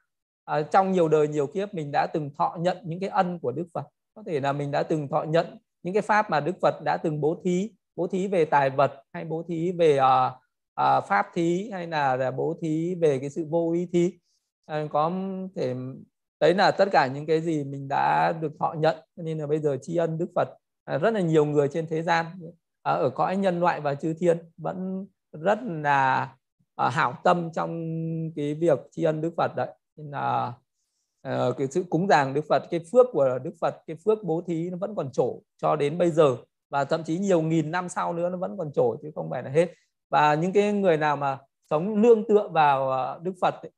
[0.51, 3.51] à, trong nhiều đời nhiều kiếp mình đã từng thọ nhận những cái ân của
[3.51, 3.87] Đức Phật.
[4.13, 6.97] Có thể là mình đã từng thọ nhận những cái pháp mà Đức Phật đã
[6.97, 10.33] từng bố thí bố thí về tài vật hay bố thí về uh,
[10.81, 14.19] uh, pháp thí hay là bố thí về cái sự vô ý thí.
[14.65, 15.11] À, có
[15.55, 15.75] thể
[16.39, 18.95] đấy là tất cả những cái gì mình đã được thọ nhận.
[19.15, 20.47] Nên là bây giờ tri ân Đức Phật
[20.85, 22.25] à, rất là nhiều người trên thế gian
[22.83, 26.35] à, ở cõi nhân loại và chư thiên vẫn rất là
[26.75, 27.71] à, hảo tâm trong
[28.35, 29.67] cái việc tri ân Đức Phật đấy
[30.01, 30.53] nên là
[31.27, 34.41] uh, cái sự cúng dường Đức Phật cái phước của Đức Phật cái phước bố
[34.47, 36.37] thí nó vẫn còn trổ cho đến bây giờ.
[36.69, 39.43] Và thậm chí nhiều nghìn năm sau nữa nó vẫn còn trổ chứ không phải
[39.43, 39.73] là hết.
[40.09, 41.37] Và những cái người nào mà
[41.69, 43.71] sống nương tựa vào ờ, Đức Phật ấy,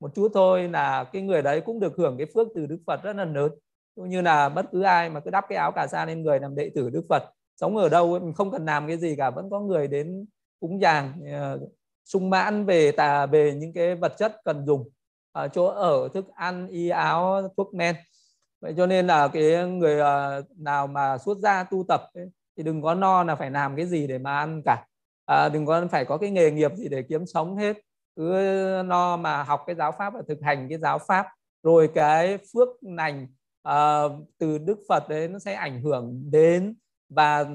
[0.00, 3.02] một chút thôi là cái người đấy cũng được hưởng cái phước từ Đức Phật
[3.02, 3.52] rất là lớn.
[3.94, 6.40] Cũng như là bất cứ ai mà cứ đắp cái áo cà sa lên người
[6.40, 7.22] làm đệ tử Đức Phật
[7.56, 10.26] sống ở đâu ấy, mình không cần làm cái gì cả vẫn có người đến
[10.60, 11.12] cúng dường
[11.54, 11.72] uh,
[12.04, 14.90] sung mãn về tà về những cái vật chất cần dùng
[15.32, 17.96] à, chỗ ở thức ăn y áo thuốc men.
[18.60, 22.26] Vậy cho nên là cái người ờ, nào mà xuất gia tu tập ấy,
[22.56, 24.86] thì đừng có no là phải làm cái gì để mà ăn cả.
[25.26, 27.76] À, đừng có phải có cái nghề nghiệp gì để kiếm sống hết.
[28.16, 28.32] Cứ
[28.86, 31.26] no mà học cái giáo pháp và thực hành cái giáo pháp.
[31.62, 33.26] Rồi cái phước lành
[33.62, 34.02] à,
[34.38, 36.74] từ đức phật đấy nó sẽ ảnh hưởng đến
[37.08, 37.46] và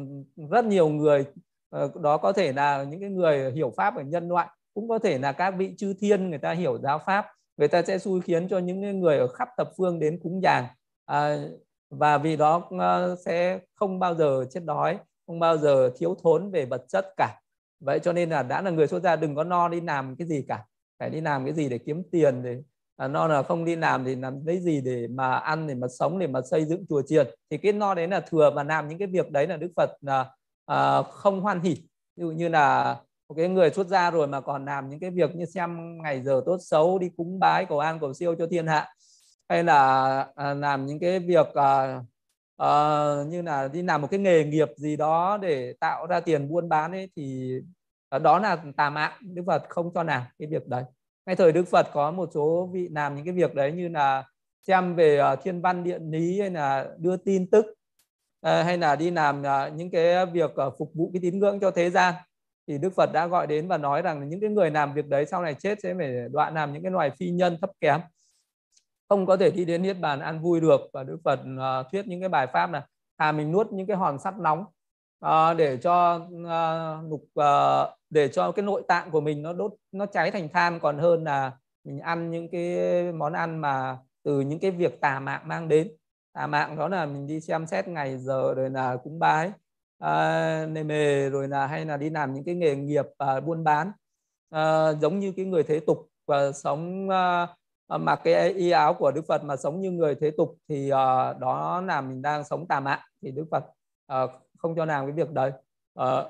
[0.50, 1.26] rất nhiều người
[1.70, 5.00] ờ, đó có thể là những cái người hiểu pháp ở nhân loại cũng có
[5.00, 7.26] thể là các vị chư thiên người ta hiểu giáo pháp
[7.58, 10.64] người ta sẽ xui khiến cho những người ở khắp thập phương đến cúng dường.
[11.06, 11.38] À,
[11.90, 16.52] và vì đó à, sẽ không bao giờ chết đói không bao giờ thiếu thốn
[16.52, 17.40] về vật chất cả.
[17.80, 20.28] Vậy cho nên là đã là người xuất gia đừng có no đi làm cái
[20.28, 20.66] gì cả.
[21.00, 22.62] Phải đi làm cái gì để kiếm tiền để
[22.98, 25.88] à, no là không đi làm thì làm lấy gì để mà ăn để mà
[25.88, 27.28] sống để mà xây dựng chùa chiền.
[27.50, 29.90] Thì cái no đấy là thừa và làm những cái việc đấy là đức phật
[30.02, 30.32] là
[30.66, 31.76] à, không hoan hỉ
[32.16, 32.98] ví dụ như là
[33.30, 36.22] một cái người xuất gia rồi mà còn làm những cái việc như xem ngày
[36.24, 38.88] giờ tốt xấu đi cúng bái cầu an cầu siêu cho thiên hạ.
[39.50, 42.00] Hay là à, làm những cái việc à,
[42.58, 42.70] à,
[43.28, 46.70] như là đi làm một cái nghề nghiệp gì đó để tạo ra tiền buôn
[46.70, 47.54] bán ấy thì
[48.10, 50.84] à, đó là tà mạng Đức Phật không cho làm cái việc đấy.
[51.26, 54.24] Ngay thời Đức Phật có một số vị làm những cái việc đấy như là
[54.68, 57.76] xem về uh, thiên văn điện lý hay là đưa tin tức uh,
[58.42, 61.72] hay là đi làm uh, những cái việc uh, phục vụ cái tín ngưỡng cho
[61.72, 62.14] thế gian
[62.68, 65.26] thì Đức Phật đã gọi đến và nói rằng những cái người làm việc đấy
[65.26, 68.02] sau này chết sẽ phải đoạn làm những cái loài phi nhân thấp kém.
[69.10, 70.82] Không có thể đi đến niết bàn ăn vui được.
[70.94, 72.86] Và đức phật uh, thuyết những cái bài pháp là
[73.16, 74.66] à mình nuốt những cái hòn sắt nóng
[75.26, 79.74] uh, để cho uh, nục uh, để cho cái nội tạng của mình nó đốt
[79.92, 80.80] nó cháy thành than.
[80.80, 81.52] Còn hơn là
[81.84, 82.78] mình ăn những cái
[83.12, 85.92] món ăn mà từ những cái việc tà mạng mang đến.
[86.34, 89.52] Tà mạng đó là mình đi xem xét ngày giờ rồi là cúng bái
[90.00, 93.64] à, nề mề rồi là hay là đi làm những cái nghề nghiệp à, buôn
[93.64, 93.92] bán.
[94.50, 97.48] À, giống như cái người thế tục và sống à,
[97.88, 100.90] à mặc cái y áo của Đức Phật mà sống như người thế tục thì
[100.90, 103.64] à, đó là mình đang sống tà mạng thì Đức Phật
[104.08, 104.28] à,
[104.58, 105.52] không cho làm cái việc đấy.
[105.94, 106.24] À,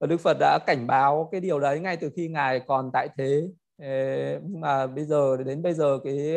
[0.00, 3.08] và Đức Phật đã cảnh báo cái điều đấy ngay từ khi ngài còn tại
[3.18, 3.48] thế.
[4.42, 6.36] Nhưng mà bây giờ đến bây giờ cái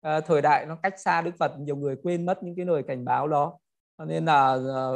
[0.00, 2.82] à, thời đại nó cách xa Đức Phật nhiều người quên mất những cái lời
[2.82, 3.58] cảnh báo đó.
[4.06, 4.86] Nên là à,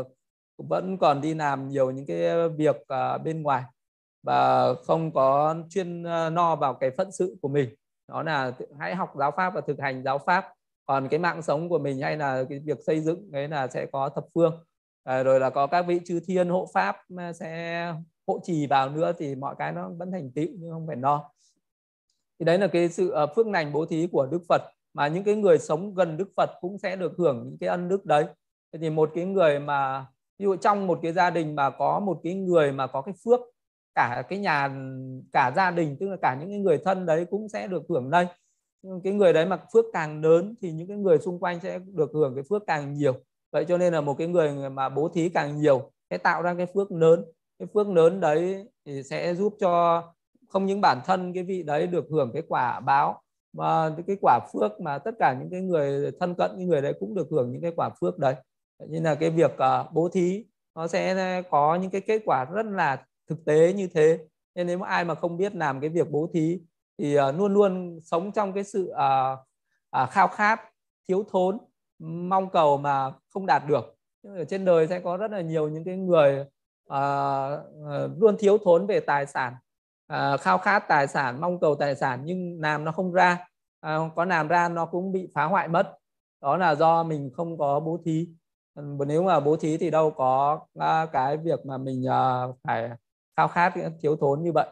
[0.59, 3.65] vẫn còn đi làm nhiều những cái ờ, việc uh, bên ngoài
[4.23, 7.69] và không có chuyên uh, no vào cái phận sự của mình.
[8.09, 10.53] Đó là hãy học giáo pháp và thực hành giáo pháp.
[10.87, 13.87] Còn cái mạng sống của mình hay là cái việc xây dựng đấy là sẽ
[13.93, 14.65] có thập phương.
[15.05, 16.97] À, rồi là có các vị chư thiên hộ pháp
[17.35, 17.95] sẽ
[18.27, 21.31] hộ trì vào nữa thì mọi cái nó vẫn thành tựu nhưng không phải no.
[22.39, 24.63] Thì đấy là cái sự uh, phước lành bố thí của Đức Phật.
[24.95, 27.89] Mà những cái người sống gần Đức Phật cũng sẽ được hưởng những cái ân
[27.89, 28.27] đức đấy.
[28.81, 30.07] Thì một cái người mà
[30.39, 33.15] ví dụ trong một cái gia đình mà có một cái người mà có cái
[33.25, 33.41] phước,
[33.95, 34.71] cả cái nhà,
[35.33, 38.11] cả gia đình, tức là cả những cái người thân đấy cũng sẽ được hưởng
[38.11, 38.27] đây.
[39.05, 42.11] Cái người đấy mà phước càng lớn thì những cái người xung quanh sẽ được
[42.15, 43.15] hưởng cái phước càng nhiều.
[43.53, 46.55] Vậy cho nên là một cái người mà bố thí càng nhiều sẽ tạo ra
[46.55, 47.25] cái phước lớn.
[47.59, 50.03] Cái phước lớn đấy thì sẽ giúp cho
[50.49, 53.21] không những bản thân cái vị đấy được hưởng cái quả báo,
[53.53, 56.95] mà cái quả phước mà tất cả những cái người thân cận những người đấy
[57.01, 58.35] cũng được hưởng những cái quả phước đấy
[58.87, 62.45] như là cái việc ờ, bố thí, nó sẽ ờ, có những cái kết quả
[62.45, 64.19] rất là thực tế như thế.
[64.55, 66.61] Nên nếu ai mà không biết làm cái việc bố thí
[66.99, 68.93] thì ờ, luôn luôn sống trong cái sự
[70.11, 70.61] khao khát,
[71.09, 71.59] thiếu thốn,
[71.99, 73.95] mong cầu mà không đạt được.
[74.23, 76.45] Ở trên đời sẽ có rất là nhiều những cái người
[78.19, 79.55] luôn thiếu thốn về tài sản
[80.41, 83.47] khao khát tài sản, mong cầu tài sản nhưng làm nó không ra.
[84.15, 85.97] Có làm ra nó cũng bị phá hoại mất.
[86.41, 88.29] Đó là do mình không có bố thí.
[88.79, 92.91] Ừ, nếu mà bố thí thì đâu có à, cái việc mà mình à, phải
[93.37, 94.67] khao khát ờ, thiếu thốn như vậy.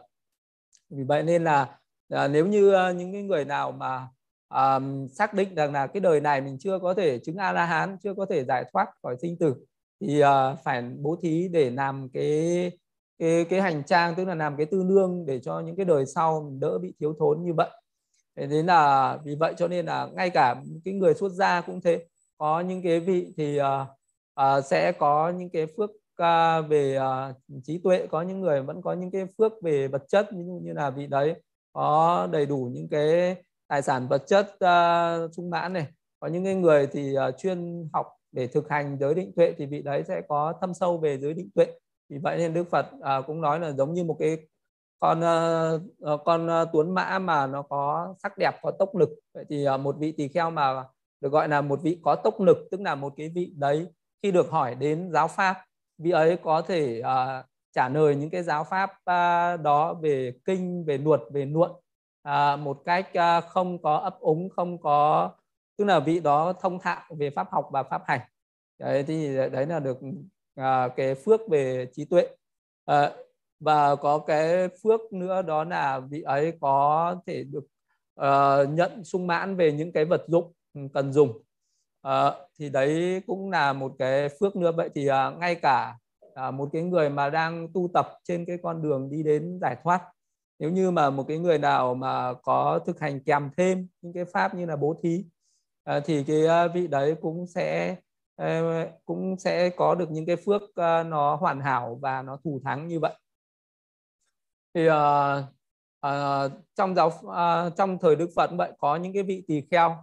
[0.89, 1.79] Vì vậy nên là
[2.09, 4.07] à, nếu như những cái người nào mà
[4.49, 7.65] um, xác định rằng là cái đời này mình chưa có thể chứng a la
[7.65, 9.55] hán chưa có thể giải thoát khỏi sinh tử
[10.01, 10.27] thì uh,
[10.63, 12.71] phải bố thí để làm cái
[13.19, 16.05] cái cái hành trang tức là làm cái tư lương để cho những cái đời
[16.05, 17.69] sau mình đỡ bị thiếu thốn như vậy.
[18.35, 20.55] Thế nên là vì vậy cho nên là ngay cả
[20.85, 22.05] cái người xuất gia cũng thế.
[22.37, 23.96] Có những cái vị thì uh,
[24.41, 28.81] uh, sẽ có những cái phước uh, về uh, trí tuệ có những người vẫn
[28.81, 31.35] có những cái phước về vật chất ví dụ như là vị đấy
[31.73, 33.35] có đầy đủ những cái
[33.67, 35.87] tài sản vật chất uh, sung mãn này.
[36.19, 39.65] Có những cái người thì uh, chuyên học để thực hành giới định tuệ thì
[39.65, 41.65] vị đấy sẽ có thâm sâu về giới định tuệ.
[42.09, 44.37] Vì vậy nên Đức Phật uh, cũng nói là giống như một cái
[44.99, 49.09] con uh, con uh, tuấn mã mà nó có sắc đẹp có tốc lực.
[49.33, 50.83] Vậy thì uh, một vị tỳ kheo mà
[51.21, 53.87] được gọi là một vị có tốc lực tức là một cái vị đấy
[54.23, 55.63] khi được hỏi đến giáo pháp
[55.97, 60.85] vị ấy có thể uh, trả lời những cái giáo pháp uh, đó về kinh
[60.85, 61.71] về luật về luận
[62.27, 65.31] uh, một cách uh, không có ấp úng không có
[65.77, 68.19] tức là vị đó thông thạo về pháp học và pháp hành.
[68.79, 69.97] Đấy thì đấy là được
[70.59, 72.27] uh, cái phước về trí tuệ.
[72.91, 73.11] Uh,
[73.59, 77.65] và có cái phước nữa đó là vị ấy có thể được
[78.21, 81.43] uh, nhận sung mãn về những cái vật dụng ừ, cần dùng
[82.07, 84.71] à, thì đấy cũng là một cái phước nữa.
[84.71, 85.97] Vậy thì à, ngay cả
[86.35, 89.77] à, một cái người mà đang tu tập trên cái con đường đi đến giải
[89.83, 90.01] thoát
[90.59, 94.25] nếu như mà một cái người nào mà có thực hành kèm thêm những cái
[94.25, 95.25] pháp như là bố thí
[95.83, 97.95] à, thì cái à, vị đấy cũng sẽ
[99.05, 100.61] cũng sẽ có được những cái phước
[101.05, 103.13] nó hoàn hảo và nó thủ thắng như vậy.
[104.73, 104.93] Thì uh,
[106.07, 109.97] uh, trong giáo uh, trong thời Đức Phật vậy có những cái vị tỳ kheo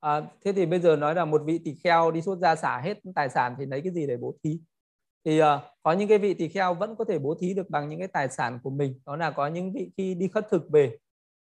[0.00, 2.80] à, thế thì bây giờ nói là một vị tỳ kheo đi xuất gia xả
[2.84, 4.60] hết tài sản thì lấy cái gì để bố thí?
[5.24, 5.46] Thì uh,
[5.82, 8.08] có những cái vị tỳ kheo vẫn có thể bố thí được bằng những cái
[8.08, 9.00] tài sản của mình.
[9.06, 10.96] Đó là có những vị khi đi khất thực về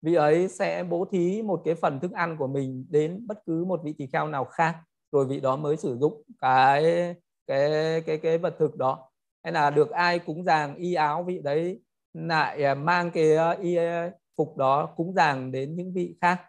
[0.01, 3.65] vị ấy sẽ bố thí một cái phần thức ăn của mình đến bất cứ
[3.65, 4.75] một vị tỳ kheo nào khác
[5.11, 7.15] rồi vị đó mới sử dụng cái
[7.47, 9.09] cái cái cái vật thực đó.
[9.43, 11.81] Hay là được ai cúng dàng y áo vị đấy
[12.13, 16.41] lại à, mang cái ờ, y ờ, phục đó cúng dàng đến những vị khác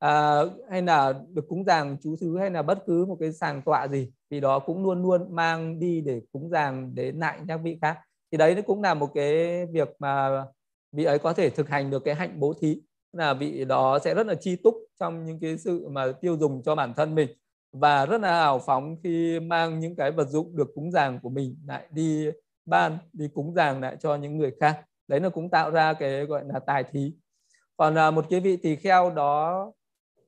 [0.00, 0.40] à,
[0.70, 3.88] hay là được cúng dường chú xứ hay là bất cứ một cái sàng tọa
[3.88, 7.78] gì thì đó cũng luôn luôn mang đi để cúng dường để lại các vị
[7.82, 7.98] khác.
[8.32, 10.44] Thì đấy nó cũng là một cái việc mà
[10.92, 12.80] vị ấy có thể thực hành được cái hạnh bố thí
[13.12, 16.62] là vị đó sẽ rất là chi túc trong những cái sự mà tiêu dùng
[16.62, 17.28] cho bản thân mình
[17.72, 21.30] và rất là hào phóng khi mang những cái vật dụng được cúng dường của
[21.30, 22.30] mình lại đi
[22.66, 24.84] ban đi cúng dường lại cho những người khác.
[25.08, 27.12] Đấy là cũng tạo ra cái gọi là tài thí.
[27.76, 29.72] Còn là một cái vị tỳ kheo đó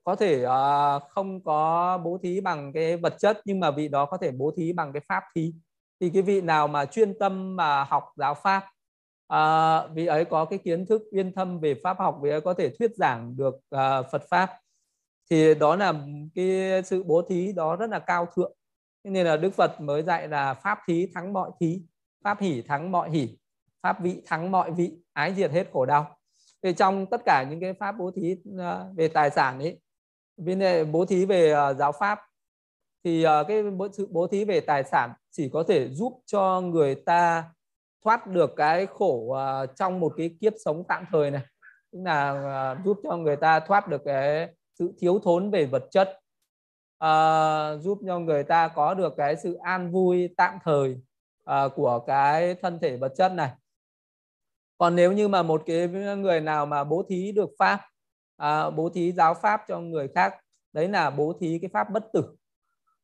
[0.03, 4.05] có thể uh, không có bố thí bằng cái vật chất nhưng mà vị đó
[4.05, 5.53] có thể bố thí bằng cái pháp thí.
[5.99, 8.63] Thì cái vị nào mà chuyên tâm mà học giáo pháp
[9.33, 12.53] uh, vị ấy có cái kiến thức uyên thâm về pháp học vị ấy có
[12.53, 14.51] thể thuyết giảng được uh, Phật pháp
[15.29, 15.93] thì đó là
[16.35, 18.53] cái sự bố thí đó rất là cao thượng.
[19.03, 21.81] Nên là Đức Phật mới dạy là pháp thí thắng mọi thí
[22.23, 23.37] pháp hỷ thắng mọi hỷ
[23.83, 26.17] pháp vị thắng mọi vị ái diệt hết khổ đau.
[26.63, 28.35] Thì trong tất cả những cái pháp bố thí
[28.95, 29.79] về tài sản ấy
[30.37, 32.19] bên ờ, bố thí về ờ, giáo pháp
[33.03, 36.61] thì ờ, cái cái sự bố thí về tài sản chỉ có thể giúp cho
[36.61, 37.43] người ta
[38.03, 39.37] thoát được cái khổ
[39.75, 41.41] trong một cái kiếp sống tạm thời này.
[41.91, 44.47] Tức là giúp cho người ta thoát được cái
[44.79, 46.19] sự thiếu thốn về vật chất
[47.03, 51.01] uh, giúp cho người ta có được cái sự an vui tạm thời
[51.49, 53.51] uh, của cái thân thể vật chất này.
[54.77, 57.79] Còn nếu như mà một cái người nào mà bố thí được pháp
[58.37, 60.35] à, bố thí giáo pháp cho người khác
[60.73, 62.35] đấy là bố thí cái pháp bất tử.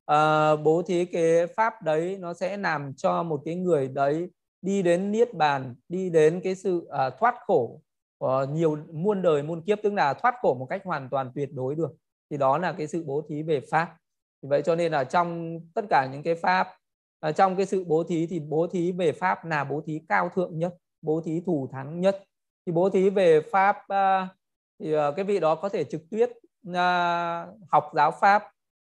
[0.06, 4.30] À, bố thí cái pháp đấy nó sẽ làm cho một cái người đấy
[4.62, 7.82] đi đến niết bàn đi đến cái sự à, thoát khổ
[8.18, 11.50] của nhiều muôn đời muôn kiếp tức là thoát khổ một cách hoàn toàn tuyệt
[11.54, 11.92] đối được.
[12.30, 13.96] Thì đó là cái sự bố thí về pháp.
[14.42, 16.68] Vậy cho nên là trong tất cả những cái pháp
[17.20, 20.30] à, trong cái sự bố thí thì bố thí về pháp là bố thí cao
[20.36, 22.24] thượng nhất bố thí thù thắng nhất.
[22.66, 24.30] Thì bố thí về pháp uh,
[24.80, 26.30] thì uh, cái vị đó có thể trực tiếp
[26.70, 28.44] uh, à, học giáo pháp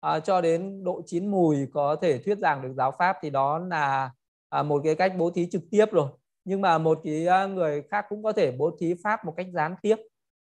[0.08, 3.60] uh, cho đến độ chín mùi có thể thuyết giảng được giáo pháp thì đó
[3.60, 4.12] là
[4.60, 6.10] uh, một cái cách bố thí trực tiếp rồi.
[6.46, 9.48] Nhưng mà một cái uh, người khác cũng có thể bố thí pháp một cách
[9.54, 9.96] gián tiếp.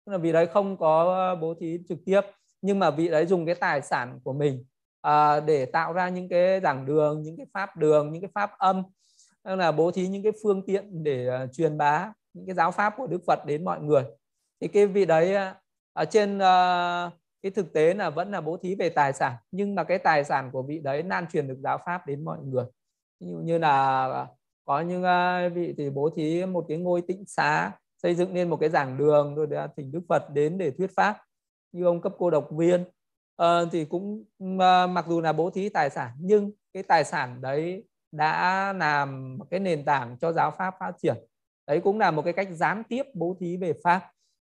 [0.06, 2.20] Tức là vị đấy không có ờ, bố thí trực tiếp
[2.62, 4.64] nhưng mà vị đấy dùng cái tài sản của mình
[5.00, 8.50] à, để tạo ra những cái giảng đường những cái pháp đường những cái pháp
[8.58, 8.82] âm.
[9.44, 12.70] Tức là bố thí những cái phương tiện để uh, truyền bá những cái giáo
[12.70, 14.04] pháp của Đức Phật đến mọi người
[14.62, 15.54] thì cái vị đấy à,
[15.92, 19.74] ở trên uh, cái thực tế là vẫn là bố thí về tài sản nhưng
[19.74, 22.64] mà cái tài sản của vị đấy lan truyền được giáo pháp đến mọi người.
[23.20, 24.26] Ví dụ như là
[24.64, 27.70] có những uh, vị thì bố thí một cái ngôi tịnh xá
[28.02, 30.90] xây dựng nên một cái giảng đường rồi để thỉnh Đức Phật đến để thuyết
[30.96, 31.18] pháp
[31.72, 32.84] như ông cấp cô độc viên.
[33.42, 37.40] Uh, thì cũng uh, mặc dù là bố thí tài sản nhưng cái tài sản
[37.40, 41.16] đấy đã làm cái nền tảng cho giáo pháp phát triển.
[41.66, 44.12] Đấy cũng là một cái cách gián tiếp bố thí về pháp.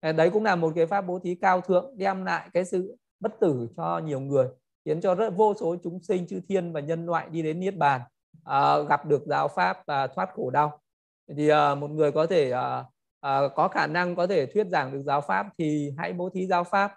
[0.03, 2.97] Ờ, đấy cũng là một cái pháp bố thí cao thượng đem lại cái sự
[3.21, 4.49] bất tử cho nhiều người
[4.85, 7.77] khiến cho rất vô số chúng sinh chư thiên và nhân loại đi đến niết
[7.77, 8.01] bàn
[8.45, 10.81] à, gặp được giáo pháp và thoát khổ đau.
[11.37, 12.85] Thì à, một người có thể à,
[13.21, 16.47] à, có khả năng có thể thuyết giảng được giáo pháp thì hãy bố thí
[16.47, 16.95] giáo pháp.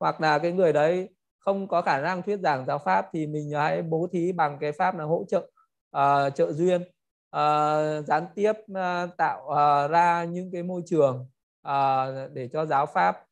[0.00, 3.50] Hoặc là cái người đấy không có khả năng thuyết giảng giáo pháp thì mình
[3.50, 5.50] hãy bố thí bằng cái pháp là hỗ trợ
[5.90, 6.82] à, trợ duyên
[7.30, 11.26] à, gián tiếp à, tạo à, ra những cái môi trường
[11.62, 13.24] à, để cho giáo pháp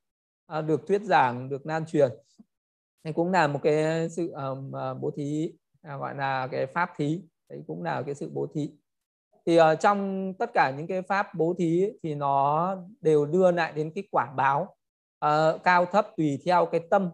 [0.47, 2.11] à, được thuyết giảng được lan truyền.
[3.05, 5.53] Thì cũng là một cái sự um, bố thí
[5.83, 7.22] à, gọi là cái pháp thí.
[7.49, 8.70] Đấy cũng là cái sự bố thí.
[9.47, 13.72] Thì uh, trong tất cả những cái pháp bố thí thì nó đều đưa lại
[13.72, 14.77] đến cái quả báo
[15.24, 17.11] uh, cao thấp tùy theo cái tâm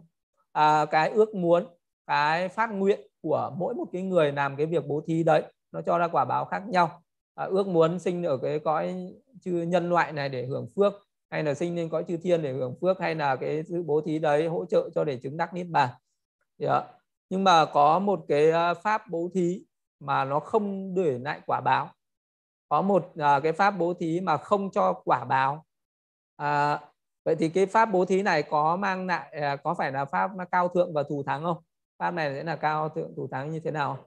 [0.58, 1.66] uh, cái ước muốn
[2.06, 5.42] cái phát nguyện của mỗi một cái người làm cái việc bố thí đấy.
[5.72, 7.02] Nó cho ra quả báo khác nhau
[7.34, 10.92] à, ước muốn sinh ở cái cõi chư nhân loại này để hưởng phước
[11.30, 14.00] hay là sinh lên cõi chư thiên để hưởng phước hay là cái sự bố
[14.00, 15.90] thí đấy hỗ trợ cho để chứng đắc niết bàn.
[16.58, 16.84] Yeah.
[17.30, 19.64] nhưng mà có một cái à, pháp bố thí
[20.00, 21.90] mà nó không để lại quả báo.
[22.68, 25.64] Có một à, cái pháp bố thí mà không cho quả báo.
[26.36, 26.80] À,
[27.24, 30.30] vậy thì cái pháp bố thí này có mang lại à, có phải là pháp
[30.52, 31.56] cao thượng và thù thắng không?
[31.98, 33.98] Pháp này sẽ là cao thượng thù thắng như thế nào?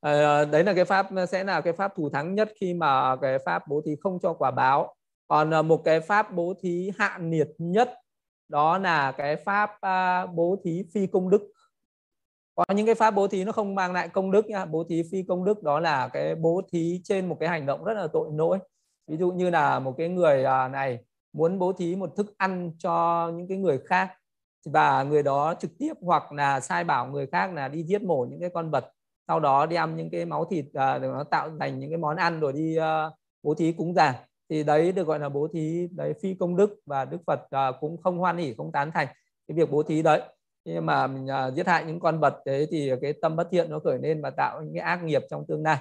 [0.00, 3.16] À, đấy là cái pháp ờ, sẽ là cái pháp thủ thắng nhất khi mà
[3.16, 4.94] cái pháp bố thí không cho quả báo.
[5.28, 7.94] Còn một cái pháp bố thí hạ nhiệt nhất
[8.48, 11.52] đó là cái pháp à, bố thí phi công đức.
[12.54, 14.64] Có những cái pháp bố thí nó không mang lại công đức nha.
[14.64, 17.84] Bố thí phi công đức đó là cái bố thí trên một cái hành động
[17.84, 18.58] rất là tội lỗi.
[19.06, 20.98] Ví dụ như là một cái người à, này
[21.32, 24.10] muốn bố thí một thức ăn cho những cái người khác
[24.64, 28.26] và người đó trực tiếp hoặc là sai bảo người khác là đi giết mổ
[28.30, 28.92] những cái con vật
[29.28, 32.40] sau đó đem những cái máu thịt uh, nó tạo thành những cái món ăn
[32.40, 33.10] rồi đi à,
[33.42, 34.14] bố thí cúng dường
[34.50, 37.72] thì đấy được gọi là bố thí đấy phi công đức và đức phật à,
[37.80, 39.06] cũng không hoan hỉ không tán thành
[39.48, 40.22] cái việc bố thí đấy.
[40.64, 43.70] Nhưng mà mình à, giết hại những con vật đấy thì cái tâm bất thiện
[43.70, 45.78] nó khởi lên và tạo những cái ác nghiệp trong tương lai.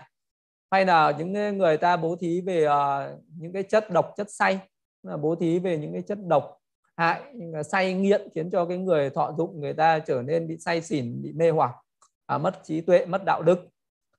[0.71, 4.59] Hay là những người ta bố thí về à, những cái chất độc chất say
[5.03, 6.57] là bố thí về những cái chất độc
[6.97, 7.21] hại
[7.65, 11.21] say nghiện khiến cho cái người thọ dụng người ta trở nên bị say xỉn
[11.21, 11.71] bị mê hoặc
[12.29, 13.67] à, mất trí tuệ mất đạo đức.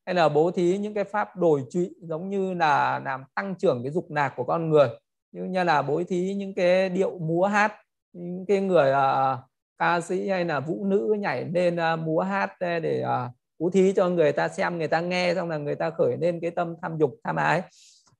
[0.07, 3.83] Hay là bố thí những cái pháp đổi trụy giống như là làm tăng trưởng
[3.83, 4.89] cái dục nạc của con người.
[5.33, 7.73] Như như là bố thí những cái điệu múa hát
[8.13, 9.39] những cái người à,
[9.79, 13.71] ca sĩ hay là vũ nữ nhảy lên à, múa hát à, để à, bố
[13.71, 16.51] thí cho người ta xem người ta nghe xong là người ta khởi lên cái
[16.51, 17.63] tâm tham dục tham ái.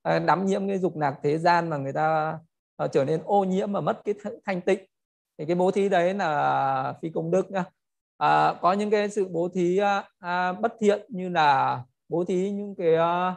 [0.01, 2.39] À, đắm nhiễm cái dục lạc thế gian mà người ta
[2.77, 4.15] à, trở nên ô nhiễm và mất cái
[4.45, 4.79] thanh tịnh.
[5.37, 7.65] Thì cái bố thí đấy là phi công đức nhá
[8.21, 12.51] à, có những cái sự bố thí à, à, bất thiện như là bố thí
[12.51, 13.35] những cái à,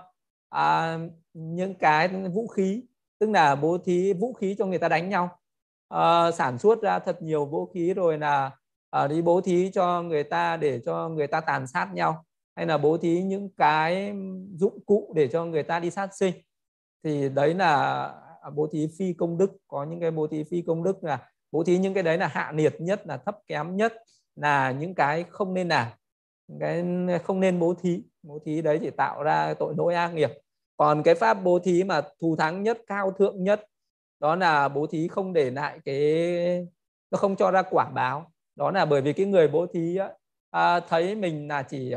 [0.48, 0.98] à,
[1.32, 2.82] những cái vũ khí.
[3.18, 5.38] Tức là bố thí vũ khí cho người ta đánh nhau.
[5.88, 8.50] À, sản xuất ra thật nhiều vũ khí rồi là
[8.90, 12.24] à, đi bố thí cho người ta để cho người ta tàn sát nhau.
[12.56, 14.12] Hay là bố thí những cái
[14.54, 16.34] dụng cụ để cho người ta đi sát sinh.
[17.04, 18.04] Thì đấy là
[18.42, 19.50] à, bố thí phi công đức.
[19.68, 22.26] Có những cái bố thí phi công đức là bố thí những cái đấy là
[22.26, 23.92] hạ nhiệt nhất là thấp kém nhất
[24.36, 25.88] là những cái không nên làm
[26.60, 26.84] cái
[27.24, 28.02] không nên bố thí.
[28.22, 30.30] Bố thí đấy chỉ tạo ra tội lỗi ác nghiệp.
[30.76, 33.66] Còn cái pháp bố thí mà thù thắng nhất cao thượng nhất
[34.20, 36.66] đó là bố thí không để lại cái
[37.10, 38.32] nó không cho ra quả báo.
[38.56, 39.98] Đó là bởi vì cái người bố thí
[40.50, 41.94] à, thấy mình là chỉ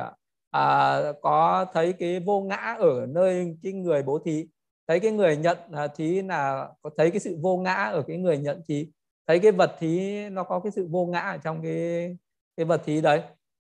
[0.52, 4.48] à, có thấy cái vô ngã ở nơi cái người bố thí.
[4.88, 8.18] Thấy cái người nhận à, thí là có thấy cái sự vô ngã ở cái
[8.18, 8.92] người nhận thí.
[9.28, 12.18] Thấy cái vật thí nó có cái sự vô ngã ở trong cái
[12.58, 13.22] cái vật thí đấy.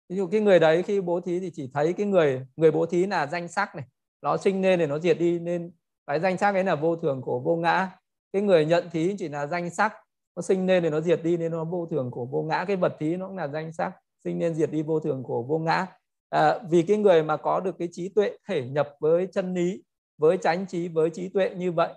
[0.09, 2.87] Ví dụ cái người đấy khi bố thí thì chỉ thấy cái người người bố
[2.87, 3.85] thí là danh sắc này.
[4.23, 5.73] Nó sinh lên để nó diệt đi nên
[6.07, 7.91] cái danh sắc ấy là vô thường của vô ngã.
[8.33, 9.93] Cái người nhận thí chỉ là danh sắc
[10.37, 12.65] nó sinh lên để nó diệt đi nên nó vô thường của vô ngã.
[12.69, 13.93] Cái vật thí nó cũng là danh sắc
[14.25, 15.87] sinh nên diệt đi vô thường của vô ngã.
[16.29, 19.83] À, vì cái người mà có được cái trí tuệ thể nhập với chân lý
[20.19, 21.93] với chánh trí với trí tuệ như vậy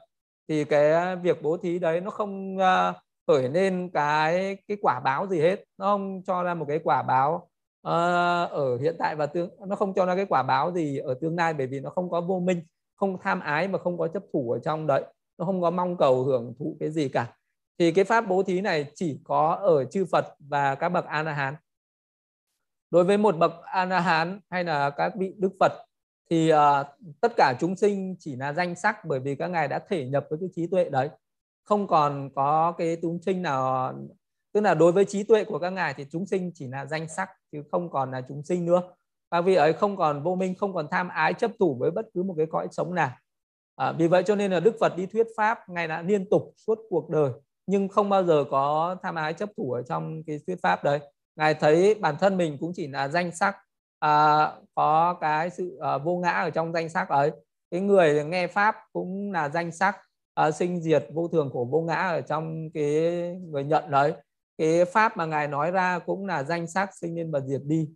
[0.48, 2.96] thì cái việc bố thí đấy nó không uh,
[3.28, 5.64] khởi lên cái cái quả báo gì hết.
[5.78, 7.36] Nó không cho ra một cái quả báo
[7.88, 11.14] uh, ở hiện tại và tương nó không cho ra cái quả báo gì ở
[11.22, 12.64] tương lai bởi vì nó không có vô minh
[12.96, 15.04] không tham ái mà không có chấp thủ ở trong đấy.
[15.38, 17.36] Nó không có mong cầu hưởng thụ cái gì cả.
[17.80, 21.24] Thì cái pháp bố thí này chỉ có ở chư Phật và các bậc A
[21.24, 21.56] La Hán
[22.92, 25.72] đối với một bậc A La Hán hay là các vị Đức Phật
[26.30, 26.58] thì uh,
[27.22, 30.26] tất cả chúng sinh chỉ là danh sắc bởi vì các ngài đã thể nhập
[30.30, 31.10] với cái trí tuệ đấy
[31.64, 33.94] không còn có cái chúng sinh nào
[34.54, 37.08] tức là đối với trí tuệ của các ngài thì chúng sinh chỉ là danh
[37.08, 38.82] sắc chứ không còn là chúng sinh nữa.
[39.32, 42.06] Và vì ấy không còn vô minh không còn tham ái chấp thủ với bất
[42.14, 43.12] cứ một cái cõi sống nào.
[43.76, 46.54] À, vì vậy cho nên là đức phật đi thuyết pháp ngài đã liên tục
[46.58, 47.32] suốt cuộc đời
[47.68, 51.00] nhưng không bao giờ có tham ái chấp thủ ở trong cái thuyết pháp đấy.
[51.36, 53.58] Ngài thấy bản thân mình cũng chỉ là danh sắc
[54.00, 57.32] à, có cái sự à, vô ngã ở trong danh sắc ấy.
[57.72, 59.98] Cái người nghe pháp cũng là danh sắc
[60.34, 62.84] à, sinh diệt vô thường của vô ngã ở trong cái
[63.50, 64.14] người nhận đấy.
[64.58, 67.90] Cái pháp mà ngài nói ra cũng là danh sắc sinh lên và diệt đi.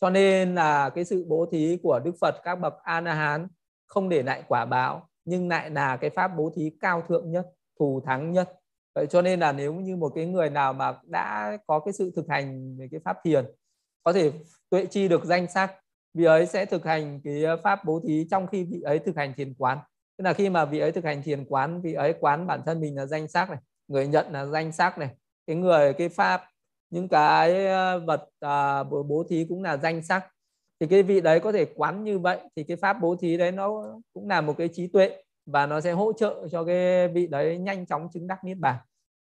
[0.00, 3.46] Cho nên là cái sự bố thí của đức phật các bậc a la hán
[3.86, 7.46] không để lại quả báo nhưng lại là cái pháp bố thí cao thượng nhất
[7.78, 8.52] thù thắng nhất.
[8.94, 12.12] Vậy cho nên là nếu như một cái người nào mà đã có cái sự
[12.16, 13.44] thực hành về cái pháp thiền
[14.02, 14.32] có thể
[14.70, 15.74] tuệ chi được danh sắc
[16.14, 19.34] vị ấy sẽ thực hành cái pháp bố thí trong khi vị ấy thực hành
[19.36, 19.78] thiền quán
[20.18, 22.80] tức là khi mà vị ấy thực hành thiền quán vị ấy quán bản thân
[22.80, 23.58] mình là danh sắc này
[23.88, 25.08] người nhận là danh sắc này
[25.46, 26.42] cái người cái pháp
[26.90, 30.28] những cái ờ, vật à, bố thí cũng là danh sắc.
[30.80, 33.52] Thì cái vị đấy có thể quán như vậy thì cái pháp bố thí đấy
[33.52, 37.26] nó cũng là một cái trí tuệ và nó sẽ hỗ trợ cho cái vị
[37.26, 38.76] đấy nhanh chóng chứng đắc niết bàn.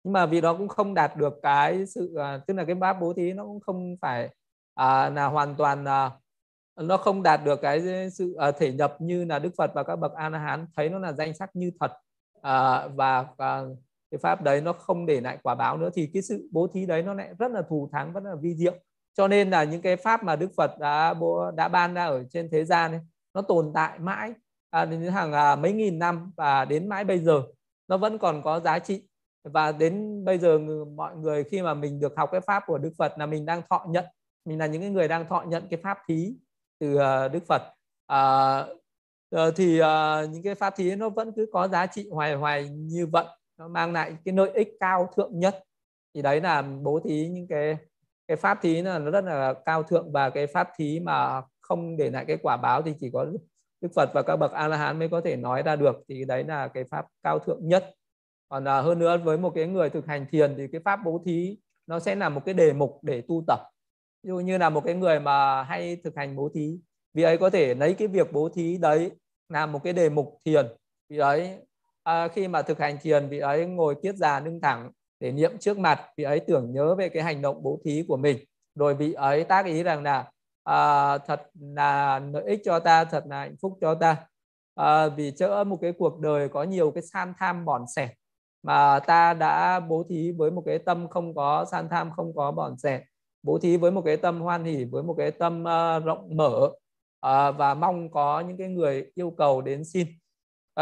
[0.04, 2.96] Nhưng mà vì đó cũng không đạt được cái sự à, tức là cái pháp
[3.00, 4.30] bố thí nó cũng không phải
[4.74, 6.10] à, là hoàn toàn à,
[6.76, 9.96] nó không đạt được cái sự uh, thể nhập như là Đức Phật và các
[9.96, 10.66] bậc A La Hán.
[10.76, 11.92] Thấy nó là danh sắc như thật.
[12.38, 13.78] Uh, và uh,
[14.10, 15.90] cái pháp đấy nó không để lại quả báo nữa.
[15.94, 18.54] Thì cái sự bố thí đấy nó lại rất là thù thắng rất là vi
[18.54, 18.74] diệu.
[19.14, 21.14] Cho nên là những cái pháp mà Đức Phật đã
[21.54, 23.00] đã ban ra ở trên thế gian ấy,
[23.34, 24.32] nó tồn tại mãi
[24.70, 27.42] à, đến hàng à, mấy nghìn năm và đến mãi bây giờ.
[27.88, 29.08] Nó vẫn còn có giá trị.
[29.44, 30.58] Và đến bây giờ
[30.96, 33.62] mọi người khi mà mình được học cái pháp của Đức Phật là mình đang
[33.70, 34.04] thọ nhận.
[34.44, 36.34] Mình là những cái người đang thọ nhận cái pháp thí
[36.78, 37.62] từ ờ, Đức Phật.
[38.06, 38.64] À,
[39.30, 42.68] ờ, thì à, những cái pháp thí nó vẫn cứ có giá trị hoài hoài
[42.68, 43.24] như vậy.
[43.58, 45.64] Nó mang lại cái lợi ích cao thượng nhất.
[46.14, 47.76] Thì đấy là bố thí những cái
[48.28, 51.96] cái pháp thí là nó rất là cao thượng và cái pháp thí mà không
[51.96, 53.26] để lại cái quả báo thì chỉ có
[53.80, 55.96] Đức Phật và các bậc A La Hán mới có thể nói ra được.
[56.08, 57.94] Thì đấy là cái pháp cao thượng nhất.
[58.48, 61.58] Còn hơn nữa với một cái người thực hành thiền thì cái pháp bố thí
[61.86, 63.60] nó sẽ là một cái đề mục để tu tập
[64.22, 66.78] ví dụ như là một cái người mà hay thực hành bố thí
[67.16, 69.10] vì ấy có thể lấy cái việc bố thí đấy
[69.48, 70.66] làm một cái đề mục thiền.
[71.08, 71.58] Vì ấy
[72.02, 74.90] à, khi mà thực hành thiền vị ấy ngồi kiết già nâng thẳng
[75.20, 78.16] để niệm trước mặt vị ấy tưởng nhớ về cái hành động bố thí của
[78.16, 78.38] mình.
[78.74, 80.30] Rồi vị ấy tác ý rằng là
[80.64, 84.16] à, thật là lợi ích cho ta thật là hạnh phúc cho ta.
[84.74, 88.10] À, vì chỡ một cái cuộc đời có nhiều cái san tham bòn sẻ
[88.62, 92.52] mà ta đã bố thí với một cái tâm không có san tham không có
[92.52, 93.02] bòn sẻ
[93.46, 96.70] bố thí với một cái tâm hoan hỷ với một cái tâm uh, rộng mở
[97.26, 100.06] uh, và mong có những cái người yêu cầu đến xin.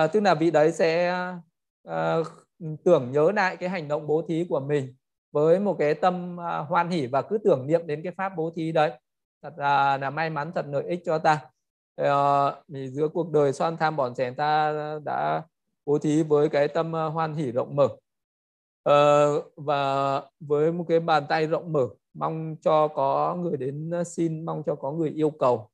[0.05, 1.15] Uh, tức là vị đấy sẽ
[1.89, 2.27] uh,
[2.85, 4.95] tưởng nhớ lại cái hành động bố thí của mình
[5.33, 8.51] với một cái tâm uh, hoan hỷ và cứ tưởng niệm đến cái pháp bố
[8.57, 8.93] thí đấy.
[9.43, 11.47] Thật là, là may mắn thật lợi ích cho ta.
[12.03, 14.73] Uh, vì giữa cuộc đời xoan tham bọn trẻ ta
[15.05, 15.43] đã
[15.87, 17.89] bố thí với cái tâm uh, hoan hỷ rộng mở.
[18.91, 24.05] Uh, và với một cái bàn tay rộng mở mong cho có người đến ờ,
[24.05, 25.71] xin mong cho có người yêu cầu.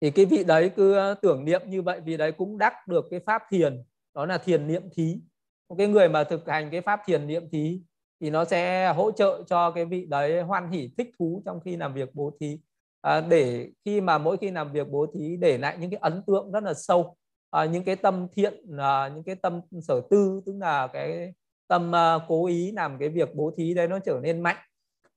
[0.00, 3.06] Thì cái vị đấy cứ ờ, tưởng niệm như vậy vì đấy cũng đắc được
[3.10, 3.82] cái pháp thiền
[4.14, 5.20] đó là thiền niệm thí.
[5.68, 7.82] Một cái người mà thực hành cái pháp thiền niệm thí
[8.20, 11.76] thì nó sẽ hỗ trợ cho cái vị đấy hoan hỷ thích thú trong khi
[11.76, 12.58] làm việc bố thí.
[13.00, 16.22] À, để khi mà mỗi khi làm việc bố thí để lại những cái ấn
[16.26, 17.16] tượng rất là sâu
[17.50, 21.32] à, những cái tâm thiện à, những cái tâm sở tư tức là cái
[21.68, 24.56] tâm à, cố ý làm cái việc bố thí đấy nó trở nên mạnh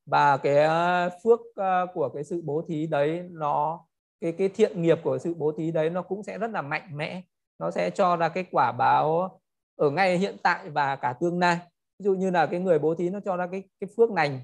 [0.05, 3.85] và cái ờ, phước ờ, của cái sự bố thí đấy nó
[4.21, 6.97] cái cái thiện nghiệp của sự bố thí đấy nó cũng sẽ rất là mạnh
[6.97, 7.21] mẽ.
[7.59, 9.39] Nó sẽ cho ra cái quả báo
[9.75, 11.57] ở ngay hiện tại và cả tương lai.
[11.99, 14.39] Ví dụ như là cái người bố thí nó cho ra cái cái phước lành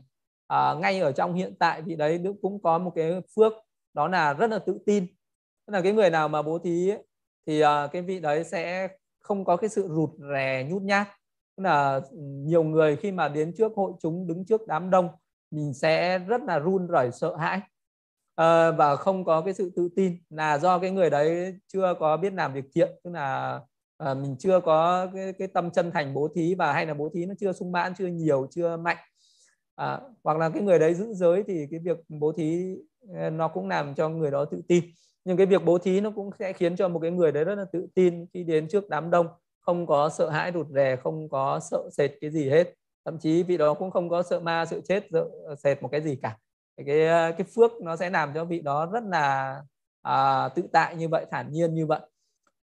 [0.47, 3.53] à, ngay ở trong hiện tại thì đấy cũng có một cái phước
[3.93, 5.07] đó là rất là tự tin.
[5.67, 7.03] Tức là cái người nào mà bố thí ấy,
[7.47, 8.87] thì à, cái vị đấy sẽ
[9.21, 11.07] không có cái sự rụt rè nhút nhát.
[11.57, 15.09] Tức là ừ, nhiều người khi mà đến trước hội chúng đứng trước đám đông
[15.51, 17.61] mình sẽ rất là run rẩy sợ hãi.
[18.35, 22.17] À, và không có cái sự tự tin là do cái người đấy chưa có
[22.17, 23.59] biết làm việc thiện tức là
[23.97, 27.09] à, mình chưa có cái, cái tâm chân thành bố thí và hay là bố
[27.13, 28.97] thí nó chưa sung mãn chưa nhiều chưa mạnh.
[29.75, 32.75] À, hoặc là cái người đấy giữ giới thì cái việc bố thí
[33.31, 34.83] nó cũng làm cho người đó tự tin.
[35.25, 37.55] Nhưng cái việc bố thí nó cũng sẽ khiến cho một cái người đấy rất
[37.55, 39.27] là tự tin khi đến trước đám đông
[39.61, 42.73] không có sợ hãi rụt rè không có sợ sệt cái gì hết
[43.09, 45.89] thậm chí vị đó cũng không có sợ ma sợ chết sợ ờ, sệt một
[45.91, 46.37] cái gì cả.
[46.85, 49.61] Cái ờ, cái phước nó sẽ làm cho vị đó rất là
[50.01, 51.99] à, tự tại như vậy thản nhiên như vậy.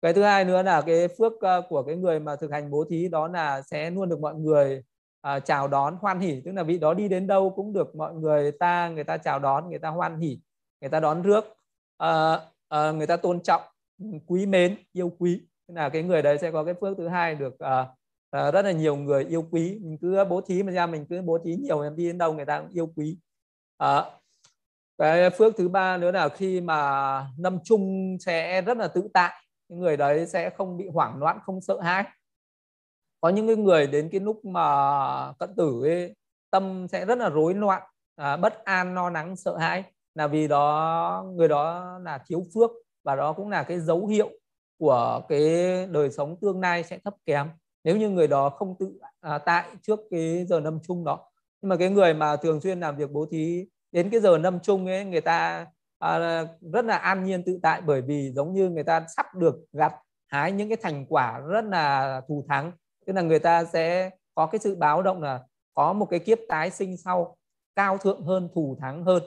[0.03, 2.85] Cái thứ hai nữa là cái phước ờ, của cái người mà thực hành bố
[2.91, 4.83] thí đó là sẽ luôn được mọi người
[5.21, 6.41] à, chào đón hoan hỉ.
[6.45, 9.39] Tức là vị đó đi đến đâu cũng được mọi người ta người ta chào
[9.39, 10.41] đón người ta hoan hỉ
[10.81, 11.45] người ta đón rước
[11.99, 12.39] à,
[12.69, 13.63] à, người ta tôn trọng
[13.99, 15.41] ừ, quý mến yêu quý.
[15.69, 17.87] Tức là cái người đấy sẽ có cái phước thứ hai được à,
[18.33, 19.79] à, rất là nhiều người yêu quý.
[19.83, 22.35] Mình cứ bố thí mà ra mình cứ bố thí nhiều em đi đến đâu
[22.35, 23.19] người ta cũng yêu quý.
[23.79, 24.05] À,
[24.99, 29.33] cái phước thứ ba nữa là khi mà năm chung sẽ rất là tự tại.
[29.69, 32.05] Những người đấy sẽ không bị hoảng loạn không sợ hãi.
[33.21, 34.63] Có những người đến cái lúc mà
[35.39, 36.15] cận tử ấy,
[36.51, 37.83] tâm sẽ rất là rối loạn
[38.17, 39.85] à, bất an lo lắng sợ hãi.
[40.15, 42.71] Là vì đó người đó là thiếu phước
[43.05, 44.31] và đó cũng là cái dấu hiệu
[44.79, 45.47] của cái
[45.87, 47.49] đời sống tương lai sẽ thấp kém
[47.85, 51.31] nếu như người đó không tự à, tại trước cái giờ năm chung đó.
[51.63, 54.59] Nhưng mà cái người mà thường xuyên làm việc bố thí đến cái giờ năm
[54.63, 55.67] chung ấy người ta
[55.99, 59.55] à, rất là an nhiên tự tại bởi vì giống như người ta sắp được
[59.73, 59.95] gặt
[60.27, 62.73] hái những cái thành quả rất là thù thắng.
[63.07, 65.41] Tức là người ta sẽ có cái sự báo động là
[65.75, 67.37] có một cái kiếp tái sinh sau
[67.77, 69.23] cao thượng hơn thù thắng hơn.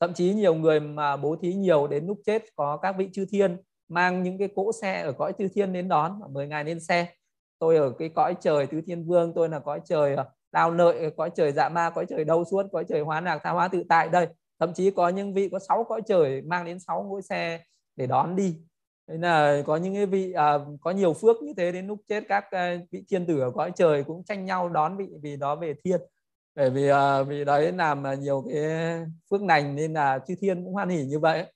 [0.00, 3.26] Thậm chí nhiều người mà bố thí nhiều đến lúc chết có các vị chư
[3.30, 3.56] thiên
[3.88, 7.06] mang những cái cỗ xe ở cõi chư thiên đến đón 10 ngày lên xe
[7.58, 10.94] tôi ở cái cõi trời tứ thiên vương tôi là cõi trời ờ, đào nợ
[11.16, 13.82] cõi trời dạ ma cõi trời đâu suốt cõi trời hóa lạc tha hóa tự
[13.88, 14.28] tại đây.
[14.60, 17.60] Thậm chí có những vị có sáu cõi trời mang đến sáu ngôi xe
[17.96, 18.56] để đón đi.
[19.06, 22.24] Nên là có những cái vị à, có nhiều phước như thế đến lúc chết
[22.28, 25.56] các à, vị thiên tử ở cõi trời cũng tranh nhau đón vị vì đó
[25.56, 26.00] về thiên.
[26.54, 28.64] Bởi vì à, vì đấy làm nhiều cái
[29.30, 31.52] phước lành nên là chư thiên cũng hoan hỉ như vậy.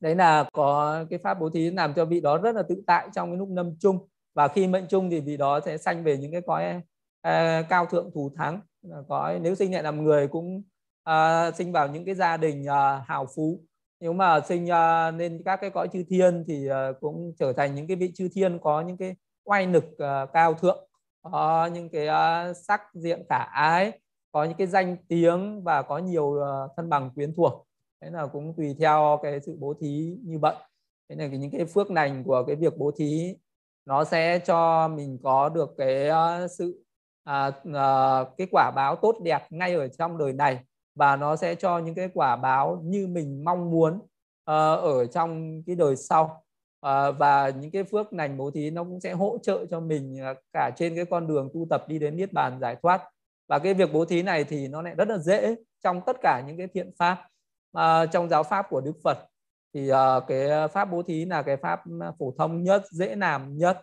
[0.00, 3.08] Đấy là có cái pháp bố thí làm cho vị đó rất là tự tại
[3.14, 4.08] trong cái lúc lâm chung
[4.40, 7.86] và khi mệnh chung thì vị đó sẽ sanh về những cái cõi uh, cao
[7.86, 8.60] thượng thù thắng.
[9.08, 10.62] Cõi nếu sinh lại làm người cũng
[11.10, 13.60] uh, sinh vào những cái gia đình uh, hào phú.
[14.00, 17.74] Nếu mà sinh uh, lên các cái cõi chư thiên thì uh, cũng trở thành
[17.74, 20.88] những cái vị chư thiên có những cái oai lực uh, cao thượng
[21.22, 23.92] có những cái uh, sắc diện khả ái
[24.32, 27.66] có những cái danh tiếng và có nhiều uh, thân bằng quyến thuộc.
[28.02, 30.54] Thế là cũng tùy theo cái sự bố thí như vậy.
[31.08, 33.36] Thế là những cái phước lành của cái việc bố thí
[33.90, 36.82] nó sẽ cho mình có được cái ờ, sự
[37.24, 40.58] à, à, cái quả báo tốt đẹp ngay ở trong đời này.
[40.94, 44.00] Và nó sẽ cho những cái quả báo như mình mong muốn
[44.44, 46.44] à, ở trong cái đời sau.
[46.80, 50.16] À, và những cái phước lành bố thí nó cũng sẽ hỗ trợ cho mình
[50.52, 53.02] cả trên cái con đường tu tập đi đến niết bàn giải thoát.
[53.48, 55.54] Và cái việc bố thí này thì nó lại rất là dễ
[55.84, 57.28] trong tất cả những cái thiện pháp
[57.72, 59.18] à, trong giáo pháp của Đức Phật
[59.74, 59.96] thì uh,
[60.28, 61.80] cái ờ, pháp bố thí là cái pháp
[62.18, 63.76] phổ thông nhất dễ làm nhất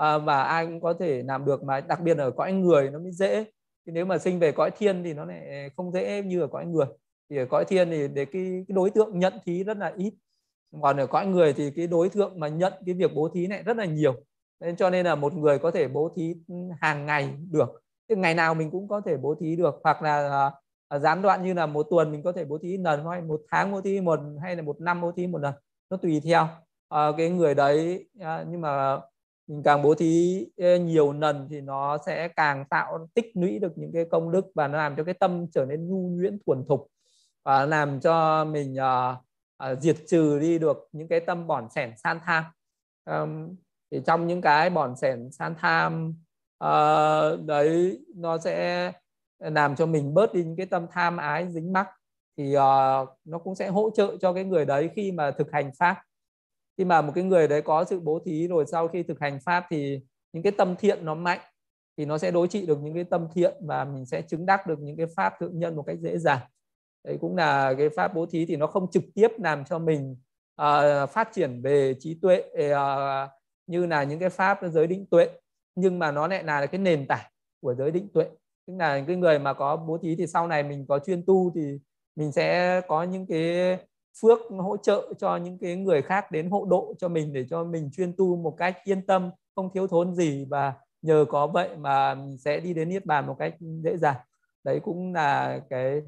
[0.00, 2.98] uh, và ai cũng có thể làm được mà đặc biệt ở cõi người nó
[2.98, 3.44] mới dễ.
[3.86, 6.66] Thì nếu mà sinh về cõi thiên thì nó lại không dễ như ở cõi
[6.66, 6.86] người.
[7.30, 10.14] Thì ở cõi thiên thì để cái, cái đối tượng nhận thí rất là ít.
[10.82, 13.62] Còn ở cõi người thì cái đối tượng mà nhận cái việc bố thí này
[13.62, 14.14] rất là nhiều.
[14.60, 16.34] Nên cho nên là một người có thể bố thí
[16.80, 17.82] hàng ngày được.
[18.08, 19.80] Thì ngày nào mình cũng có thể bố thí được.
[19.84, 20.50] Hoặc là
[20.92, 23.40] Ờ, gián đoạn như là một tuần mình có thể bố thí lần hay một
[23.50, 25.54] tháng bố thí một hay là một năm bố thí một lần
[25.90, 26.48] nó tùy theo.
[26.88, 29.00] À, cái người đấy à, nhưng mà
[29.46, 30.46] mình càng bố thí
[30.80, 34.68] nhiều lần thì nó sẽ càng tạo tích lũy được những cái công đức và
[34.68, 36.86] nó làm cho cái tâm trở nên nhu nhuyễn thuần thục
[37.44, 39.16] và làm cho mình à,
[39.56, 42.44] à, diệt trừ đi được những cái tâm bỏn sẻn san tham.
[43.04, 43.26] À,
[43.90, 46.14] thì trong những cái bỏn sẻn san tham
[46.58, 46.70] à,
[47.44, 48.92] đấy nó sẽ
[49.50, 51.88] làm cho mình bớt đi những cái tâm tham ái dính mắc
[52.36, 55.70] thì uh, nó cũng sẽ hỗ trợ cho cái người đấy khi mà thực hành
[55.78, 56.02] pháp.
[56.78, 59.38] Khi mà một cái người đấy có sự bố thí rồi sau khi thực hành
[59.44, 60.00] pháp thì
[60.32, 61.40] những cái tâm thiện nó mạnh
[61.96, 64.66] thì nó sẽ đối trị được những cái tâm thiện và mình sẽ chứng đắc
[64.66, 66.40] được những cái pháp thượng nhân một cách dễ dàng.
[67.04, 70.16] Đấy cũng là cái pháp bố thí thì nó không trực tiếp làm cho mình
[70.62, 73.30] uh, phát triển về trí tuệ uh,
[73.66, 75.28] như là những cái pháp giới định tuệ
[75.74, 78.26] nhưng mà nó lại là cái nền tảng của giới định tuệ
[78.66, 81.52] tức là cái người mà có bố thí thì sau này mình có chuyên tu
[81.54, 81.78] thì
[82.16, 83.76] mình sẽ có những cái
[84.20, 87.64] phước hỗ trợ cho những cái người khác đến hộ độ cho mình để cho
[87.64, 90.46] mình chuyên tu một cách yên tâm không thiếu thốn gì.
[90.50, 94.16] Và nhờ có vậy mà mình sẽ đi đến niết bàn một cách dễ dàng.
[94.64, 96.02] Đấy cũng là cái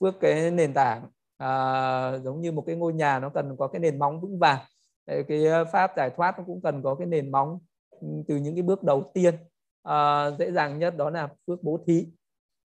[0.00, 1.06] phước cái nền tảng.
[1.38, 4.58] À, giống như một cái ngôi nhà nó cần có cái nền móng vững vàng.
[5.06, 7.58] Đấy, cái pháp giải thoát nó cũng cần có cái nền móng
[7.90, 9.34] ừ, từ những cái bước đầu tiên
[9.82, 12.06] à, dễ dàng nhất đó là phước bố thí.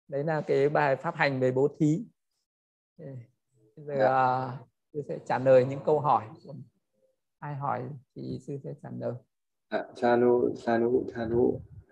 [0.08, 2.04] Đấy là cái bài pháp hành về bố thí.
[3.76, 4.44] Giờ dạ.
[4.44, 6.28] uh, sư sẽ trả lời những câu hỏi.
[7.38, 7.82] Ai hỏi
[8.14, 9.14] thì sư sẽ trả lời.
[9.68, 11.60] À, chanu chanu chanu